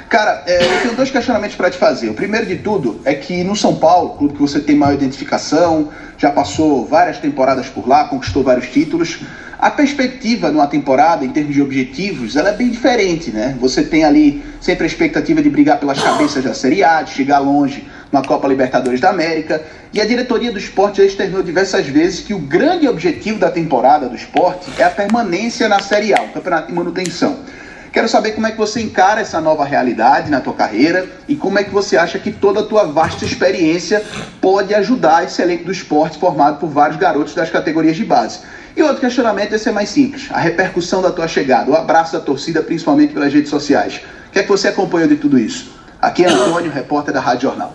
Cara, 0.08 0.42
é, 0.46 0.64
eu 0.64 0.80
tenho 0.80 0.94
dois 0.94 1.10
questionamentos 1.10 1.54
para 1.54 1.70
te 1.70 1.76
fazer. 1.76 2.08
O 2.08 2.14
primeiro 2.14 2.46
de 2.46 2.56
tudo 2.56 2.98
é 3.04 3.14
que 3.14 3.44
no 3.44 3.54
São 3.54 3.76
Paulo, 3.76 4.16
clube 4.16 4.34
que 4.34 4.40
você 4.40 4.58
tem 4.58 4.74
maior 4.74 4.94
identificação, 4.94 5.90
já 6.16 6.30
passou 6.30 6.86
várias 6.86 7.18
temporadas 7.18 7.66
por 7.66 7.86
lá, 7.86 8.04
conquistou 8.04 8.42
vários 8.42 8.68
títulos. 8.68 9.20
A 9.58 9.70
perspectiva 9.70 10.50
numa 10.50 10.66
temporada, 10.66 11.26
em 11.26 11.28
termos 11.28 11.54
de 11.54 11.60
objetivos, 11.60 12.36
ela 12.36 12.48
é 12.48 12.52
bem 12.52 12.70
diferente, 12.70 13.30
né? 13.30 13.54
Você 13.60 13.82
tem 13.82 14.04
ali 14.04 14.42
sempre 14.62 14.84
a 14.84 14.86
expectativa 14.86 15.42
de 15.42 15.50
brigar 15.50 15.78
pelas 15.78 16.02
cabeças 16.02 16.42
da 16.42 16.54
Série 16.54 16.82
A, 16.82 17.02
de 17.02 17.10
chegar 17.10 17.40
longe 17.40 17.86
na 18.10 18.22
Copa 18.22 18.48
Libertadores 18.48 19.00
da 19.00 19.10
América. 19.10 19.62
E 19.92 20.00
a 20.00 20.06
diretoria 20.06 20.50
do 20.50 20.58
esporte 20.58 20.98
já 20.98 21.04
externou 21.04 21.42
diversas 21.42 21.86
vezes 21.86 22.20
que 22.20 22.32
o 22.32 22.38
grande 22.38 22.88
objetivo 22.88 23.38
da 23.38 23.50
temporada 23.50 24.08
do 24.08 24.16
esporte 24.16 24.70
é 24.78 24.84
a 24.84 24.90
permanência 24.90 25.68
na 25.68 25.80
Série 25.80 26.14
A, 26.14 26.22
o 26.22 26.28
campeonato 26.28 26.68
de 26.68 26.72
manutenção. 26.72 27.40
Quero 27.92 28.08
saber 28.08 28.32
como 28.32 28.46
é 28.46 28.50
que 28.50 28.58
você 28.58 28.80
encara 28.80 29.20
essa 29.20 29.40
nova 29.40 29.64
realidade 29.64 30.30
na 30.30 30.40
tua 30.40 30.52
carreira 30.52 31.06
e 31.26 31.34
como 31.34 31.58
é 31.58 31.64
que 31.64 31.70
você 31.70 31.96
acha 31.96 32.18
que 32.18 32.30
toda 32.30 32.60
a 32.60 32.62
tua 32.62 32.84
vasta 32.84 33.24
experiência 33.24 34.04
pode 34.40 34.74
ajudar 34.74 35.24
esse 35.24 35.40
elenco 35.40 35.64
do 35.64 35.72
esporte 35.72 36.18
formado 36.18 36.58
por 36.58 36.68
vários 36.68 36.98
garotos 36.98 37.34
das 37.34 37.50
categorias 37.50 37.96
de 37.96 38.04
base. 38.04 38.40
E 38.76 38.82
outro 38.82 39.00
questionamento 39.00 39.50
vai 39.50 39.58
ser 39.58 39.72
mais 39.72 39.88
simples, 39.88 40.28
a 40.30 40.38
repercussão 40.38 41.02
da 41.02 41.10
tua 41.10 41.26
chegada, 41.26 41.70
o 41.70 41.74
abraço 41.74 42.12
da 42.12 42.20
torcida, 42.20 42.62
principalmente 42.62 43.12
pelas 43.12 43.32
redes 43.32 43.50
sociais. 43.50 44.00
O 44.28 44.30
que 44.30 44.38
é 44.38 44.42
que 44.42 44.48
você 44.48 44.68
acompanhou 44.68 45.08
de 45.08 45.16
tudo 45.16 45.38
isso? 45.38 45.72
Aqui 46.00 46.24
é 46.24 46.28
Antônio, 46.28 46.70
repórter 46.70 47.12
da 47.12 47.20
Rádio 47.20 47.48
Jornal. 47.48 47.74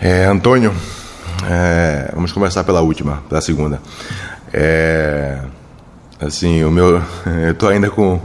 É, 0.00 0.24
Antônio, 0.24 0.74
é, 1.48 2.10
vamos 2.12 2.32
começar 2.32 2.64
pela 2.64 2.82
última, 2.82 3.22
pela 3.28 3.40
segunda. 3.40 3.80
É, 4.52 5.38
Assim, 6.22 6.62
o 6.62 6.70
meu. 6.70 7.02
Eu 7.44 7.54
tô 7.54 7.66
ainda 7.66 7.90
com 7.90 8.20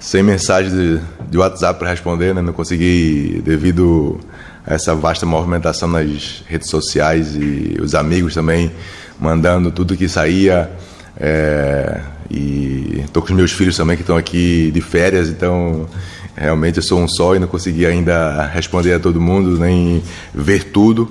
100 0.00 0.22
mensagens 0.24 0.74
de, 0.74 1.00
de 1.30 1.38
WhatsApp 1.38 1.78
para 1.78 1.88
responder, 1.88 2.34
né? 2.34 2.42
Não 2.42 2.52
consegui, 2.52 3.40
devido 3.44 4.18
a 4.66 4.74
essa 4.74 4.94
vasta 4.94 5.24
movimentação 5.24 5.88
nas 5.88 6.42
redes 6.48 6.68
sociais 6.68 7.36
e 7.36 7.78
os 7.80 7.94
amigos 7.94 8.34
também 8.34 8.72
mandando 9.20 9.70
tudo 9.70 9.96
que 9.96 10.08
saía. 10.08 10.68
É, 11.16 12.00
e 12.28 13.04
tô 13.12 13.22
com 13.22 13.28
os 13.28 13.34
meus 13.34 13.52
filhos 13.52 13.76
também 13.76 13.96
que 13.96 14.02
estão 14.02 14.16
aqui 14.16 14.70
de 14.72 14.80
férias, 14.80 15.28
então 15.28 15.88
realmente 16.36 16.76
eu 16.76 16.82
sou 16.82 17.00
um 17.00 17.08
só 17.08 17.34
e 17.34 17.38
não 17.38 17.48
consegui 17.48 17.86
ainda 17.86 18.46
responder 18.46 18.94
a 18.94 19.00
todo 19.00 19.20
mundo, 19.20 19.58
nem 19.58 20.02
ver 20.34 20.64
tudo. 20.64 21.08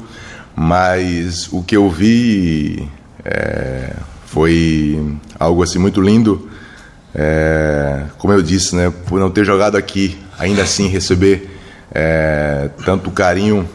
Mas 0.53 1.47
o 1.53 1.63
que 1.63 1.77
eu 1.77 1.89
vi. 1.89 2.85
É, 3.23 3.93
foi 4.27 5.17
algo 5.39 5.63
assim 5.63 5.79
muito 5.79 5.99
lindo. 5.99 6.47
É, 7.15 8.03
como 8.19 8.31
eu 8.31 8.43
disse, 8.43 8.75
né, 8.75 8.93
por 9.07 9.19
não 9.19 9.31
ter 9.31 9.43
jogado 9.43 9.75
aqui, 9.75 10.19
ainda 10.37 10.61
assim 10.61 10.87
receber 10.87 11.57
é, 11.91 12.69
tanto 12.85 13.09
carinho 13.09 13.67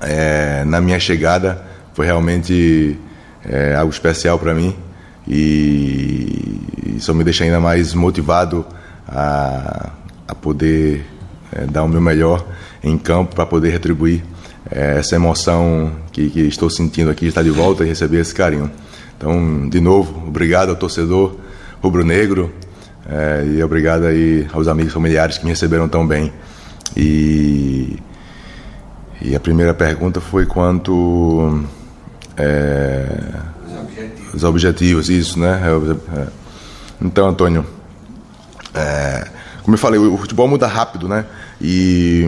é, 0.00 0.62
na 0.64 0.80
minha 0.80 1.00
chegada 1.00 1.64
foi 1.94 2.06
realmente 2.06 2.96
é, 3.44 3.74
algo 3.74 3.90
especial 3.90 4.38
para 4.38 4.54
mim 4.54 4.76
e 5.26 6.60
isso 6.96 7.12
me 7.14 7.24
deixa 7.24 7.44
ainda 7.44 7.58
mais 7.58 7.94
motivado 7.94 8.64
a, 9.08 9.90
a 10.28 10.34
poder 10.34 11.04
é, 11.52 11.64
dar 11.66 11.82
o 11.82 11.88
meu 11.88 12.00
melhor 12.00 12.46
em 12.84 12.96
campo 12.96 13.34
para 13.34 13.46
poder 13.46 13.70
retribuir 13.70 14.22
é, 14.70 14.98
essa 14.98 15.16
emoção 15.16 15.92
que, 16.12 16.30
que, 16.30 16.40
estou 16.40 16.68
sentindo 16.70 17.10
aqui, 17.10 17.26
estar 17.26 17.42
de 17.42 17.50
volta 17.50 17.84
e 17.84 17.88
receber 17.88 18.20
esse 18.20 18.34
carinho. 18.34 18.70
Então, 19.18 19.68
de 19.68 19.80
novo, 19.80 20.28
obrigado 20.28 20.68
ao 20.70 20.76
torcedor 20.76 21.34
rubro-negro 21.82 22.52
é, 23.08 23.44
e 23.44 23.62
obrigado 23.64 24.04
aí 24.04 24.46
aos 24.52 24.68
amigos 24.68 24.92
familiares 24.92 25.36
que 25.36 25.44
me 25.44 25.50
receberam 25.50 25.88
tão 25.88 26.06
bem. 26.06 26.32
E, 26.96 27.98
e 29.20 29.34
a 29.34 29.40
primeira 29.40 29.74
pergunta 29.74 30.20
foi 30.20 30.46
quanto 30.46 31.64
é, 32.36 33.06
os, 33.66 33.74
objetivos. 33.76 34.34
os 34.34 34.44
objetivos, 34.44 35.08
isso, 35.08 35.40
né? 35.40 35.62
É, 35.64 36.20
é. 36.20 36.26
Então, 37.02 37.26
Antônio, 37.28 37.66
é, 38.72 39.26
como 39.64 39.74
eu 39.74 39.78
falei, 39.78 39.98
o 39.98 40.16
futebol 40.16 40.46
muda 40.46 40.68
rápido, 40.68 41.08
né? 41.08 41.24
E 41.60 42.24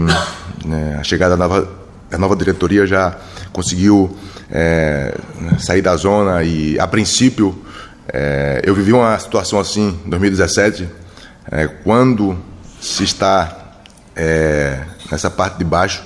né, 0.65 0.99
a 1.01 1.05
chegada 1.05 1.37
da 1.37 1.49
nova, 1.49 1.69
da 2.11 2.19
nova 2.19 2.35
diretoria 2.35 2.85
já 2.85 3.17
conseguiu 3.53 4.17
é, 4.51 5.15
sair 5.59 5.83
da 5.83 5.97
zona 5.97 6.43
e, 6.43 6.79
a 6.79 6.87
princípio, 6.87 7.61
é, 8.13 8.61
eu 8.65 8.75
vivi 8.75 8.93
uma 8.93 9.19
situação 9.19 9.59
assim 9.59 9.99
em 10.05 10.11
2017, 10.11 10.89
é, 11.51 11.67
quando 11.67 12.37
se 12.81 13.05
está 13.05 13.81
é, 14.17 14.81
nessa 15.11 15.31
parte 15.31 15.59
de 15.59 15.65
baixo. 15.65 16.03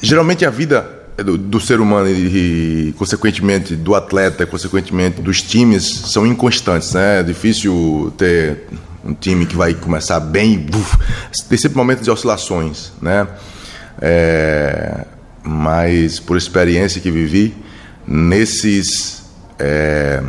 Geralmente 0.00 0.46
a 0.46 0.50
vida 0.50 0.98
do, 1.16 1.36
do 1.36 1.60
ser 1.60 1.80
humano 1.80 2.08
e, 2.08 2.88
e, 2.88 2.92
consequentemente, 2.92 3.74
do 3.74 3.94
atleta, 3.94 4.46
consequentemente, 4.46 5.20
dos 5.20 5.42
times 5.42 5.84
são 5.84 6.26
inconstantes, 6.26 6.94
né? 6.94 7.20
É 7.20 7.22
difícil 7.22 8.12
ter 8.16 8.68
um 9.04 9.14
time 9.14 9.46
que 9.46 9.56
vai 9.56 9.74
começar 9.74 10.20
bem 10.20 10.66
e 10.66 11.42
tem 11.48 11.58
sempre 11.58 11.76
momentos 11.76 12.04
de 12.04 12.10
oscilações, 12.10 12.92
né? 13.02 13.26
É, 14.00 15.04
mas 15.48 16.20
por 16.20 16.36
experiência 16.36 17.00
que 17.00 17.10
vivi, 17.10 17.56
nesses 18.06 19.24
é, 19.58 20.22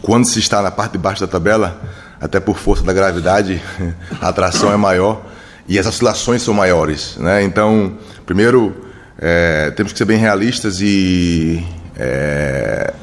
quando 0.00 0.24
se 0.26 0.38
está 0.38 0.62
na 0.62 0.70
parte 0.70 0.92
de 0.92 0.98
baixo 0.98 1.20
da 1.20 1.26
tabela, 1.26 1.82
até 2.18 2.40
por 2.40 2.56
força 2.56 2.82
da 2.82 2.94
gravidade, 2.94 3.62
a 4.22 4.28
atração 4.28 4.72
é 4.72 4.76
maior 4.76 5.22
e 5.68 5.78
as 5.78 5.86
oscilações 5.86 6.40
são 6.40 6.54
maiores, 6.54 7.16
né? 7.18 7.42
Então, 7.42 7.98
primeiro 8.24 8.74
é, 9.18 9.70
temos 9.72 9.92
que 9.92 9.98
ser 9.98 10.06
bem 10.06 10.18
realistas 10.18 10.80
e 10.80 11.62
é, 11.96 12.94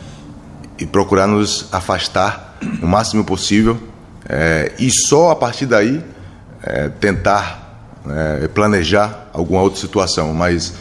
e 0.80 0.86
procurar 0.88 1.28
nos 1.28 1.68
afastar 1.72 2.58
o 2.82 2.88
máximo 2.88 3.24
possível 3.24 3.80
é, 4.28 4.72
e 4.80 4.90
só 4.90 5.30
a 5.30 5.36
partir 5.36 5.68
daí 5.68 6.04
é, 6.64 6.90
tentar 6.90 7.61
é, 8.10 8.48
planejar 8.48 9.30
alguma 9.34 9.62
outra 9.62 9.80
situação. 9.80 10.34
Mas 10.34 10.74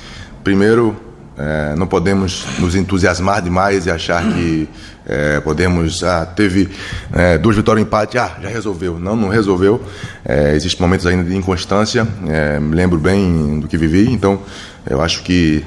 primeiro 0.43 0.97
é, 1.41 1.75
não 1.75 1.87
podemos 1.87 2.45
nos 2.59 2.75
entusiasmar 2.75 3.41
demais 3.41 3.87
e 3.87 3.91
achar 3.91 4.23
que 4.23 4.69
é, 5.07 5.41
podemos. 5.41 6.05
Ah, 6.05 6.27
teve 6.27 6.69
é, 7.15 7.39
duas 7.39 7.57
vitórias 7.57 7.87
empate, 7.87 8.19
ah, 8.19 8.37
já 8.43 8.49
resolveu. 8.49 8.99
Não, 8.99 9.17
não 9.17 9.29
resolveu. 9.29 9.83
É, 10.23 10.55
Existem 10.55 10.81
momentos 10.83 11.07
ainda 11.07 11.25
de 11.25 11.35
inconstância, 11.35 12.07
é, 12.29 12.61
me 12.61 12.75
lembro 12.75 12.99
bem 12.99 13.59
do 13.59 13.67
que 13.67 13.79
vivi, 13.79 14.13
então 14.13 14.41
eu 14.89 15.01
acho 15.01 15.23
que 15.23 15.65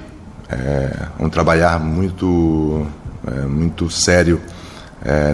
é, 0.48 1.08
vamos 1.18 1.34
trabalhar 1.34 1.80
muito, 1.80 2.86
muito 3.50 3.90
sério 3.90 4.40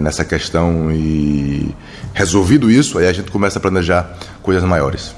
nessa 0.02 0.26
questão 0.26 0.92
e 0.92 1.76
resolvido 2.14 2.72
isso, 2.72 2.98
aí 2.98 3.08
a 3.08 3.14
gente 3.14 3.30
começa 3.30 3.60
a 3.60 3.62
planejar 3.62 4.18
coisas 4.42 4.64
maiores. 4.64 5.14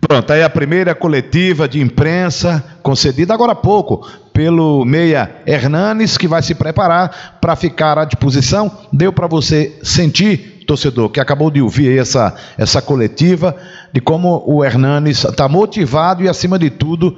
Pronto, 0.00 0.32
aí 0.32 0.42
a 0.42 0.50
primeira 0.50 0.94
coletiva 0.94 1.68
de 1.68 1.80
imprensa 1.80 2.62
concedida 2.82 3.34
agora 3.34 3.52
há 3.52 3.56
pouco 3.56 4.06
pelo 4.32 4.84
Meia 4.84 5.36
Hernanes, 5.46 6.18
que 6.18 6.28
vai 6.28 6.42
se 6.42 6.54
preparar 6.54 7.38
para 7.40 7.56
ficar 7.56 7.98
à 7.98 8.04
disposição. 8.04 8.70
Deu 8.92 9.12
para 9.12 9.26
você 9.26 9.78
sentir, 9.82 10.64
torcedor, 10.66 11.08
que 11.08 11.18
acabou 11.18 11.50
de 11.50 11.62
ouvir 11.62 11.98
essa, 11.98 12.34
essa 12.58 12.82
coletiva, 12.82 13.56
de 13.92 14.00
como 14.00 14.44
o 14.46 14.62
Hernanes 14.62 15.24
está 15.24 15.48
motivado 15.48 16.22
e, 16.22 16.28
acima 16.28 16.58
de 16.58 16.68
tudo, 16.68 17.16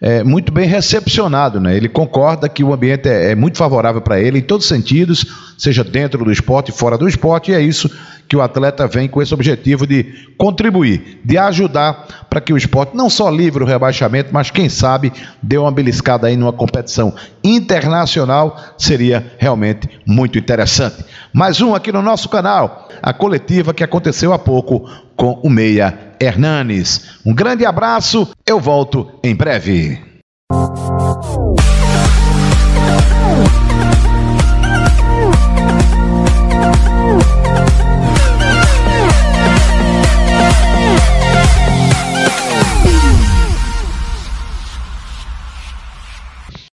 é, 0.00 0.24
muito 0.24 0.50
bem 0.50 0.66
recepcionado. 0.66 1.60
Né? 1.60 1.76
Ele 1.76 1.88
concorda 1.88 2.48
que 2.48 2.64
o 2.64 2.72
ambiente 2.72 3.08
é, 3.08 3.32
é 3.32 3.34
muito 3.34 3.58
favorável 3.58 4.00
para 4.00 4.20
ele 4.20 4.38
em 4.38 4.42
todos 4.42 4.64
os 4.64 4.68
sentidos, 4.68 5.26
seja 5.58 5.84
dentro 5.84 6.24
do 6.24 6.32
esporte, 6.32 6.72
fora 6.72 6.96
do 6.96 7.06
esporte, 7.06 7.50
e 7.50 7.54
é 7.54 7.60
isso 7.60 7.90
que 8.26 8.36
o 8.36 8.40
atleta 8.40 8.86
vem 8.86 9.08
com 9.08 9.20
esse 9.20 9.34
objetivo 9.34 9.84
de 9.84 10.04
contribuir, 10.38 11.20
de 11.24 11.36
ajudar 11.36 12.26
para 12.30 12.40
que 12.40 12.52
o 12.52 12.56
esporte 12.56 12.96
não 12.96 13.10
só 13.10 13.28
livre 13.28 13.64
o 13.64 13.66
rebaixamento, 13.66 14.30
mas 14.32 14.52
quem 14.52 14.68
sabe 14.68 15.12
dê 15.42 15.58
uma 15.58 15.72
beliscada 15.72 16.28
aí 16.28 16.36
numa 16.36 16.52
competição 16.52 17.12
internacional, 17.42 18.56
seria 18.78 19.32
realmente 19.36 19.88
muito 20.06 20.38
interessante. 20.38 21.04
Mais 21.32 21.60
um 21.60 21.74
aqui 21.74 21.92
no 21.92 22.02
nosso 22.02 22.28
canal, 22.28 22.88
a 23.00 23.12
coletiva 23.12 23.72
que 23.72 23.84
aconteceu 23.84 24.32
há 24.32 24.38
pouco 24.38 24.88
com 25.16 25.40
o 25.42 25.48
Meia 25.48 26.14
Hernanes. 26.20 27.18
Um 27.24 27.32
grande 27.32 27.64
abraço, 27.64 28.28
eu 28.46 28.58
volto 28.58 29.18
em 29.22 29.34
breve. 29.34 30.10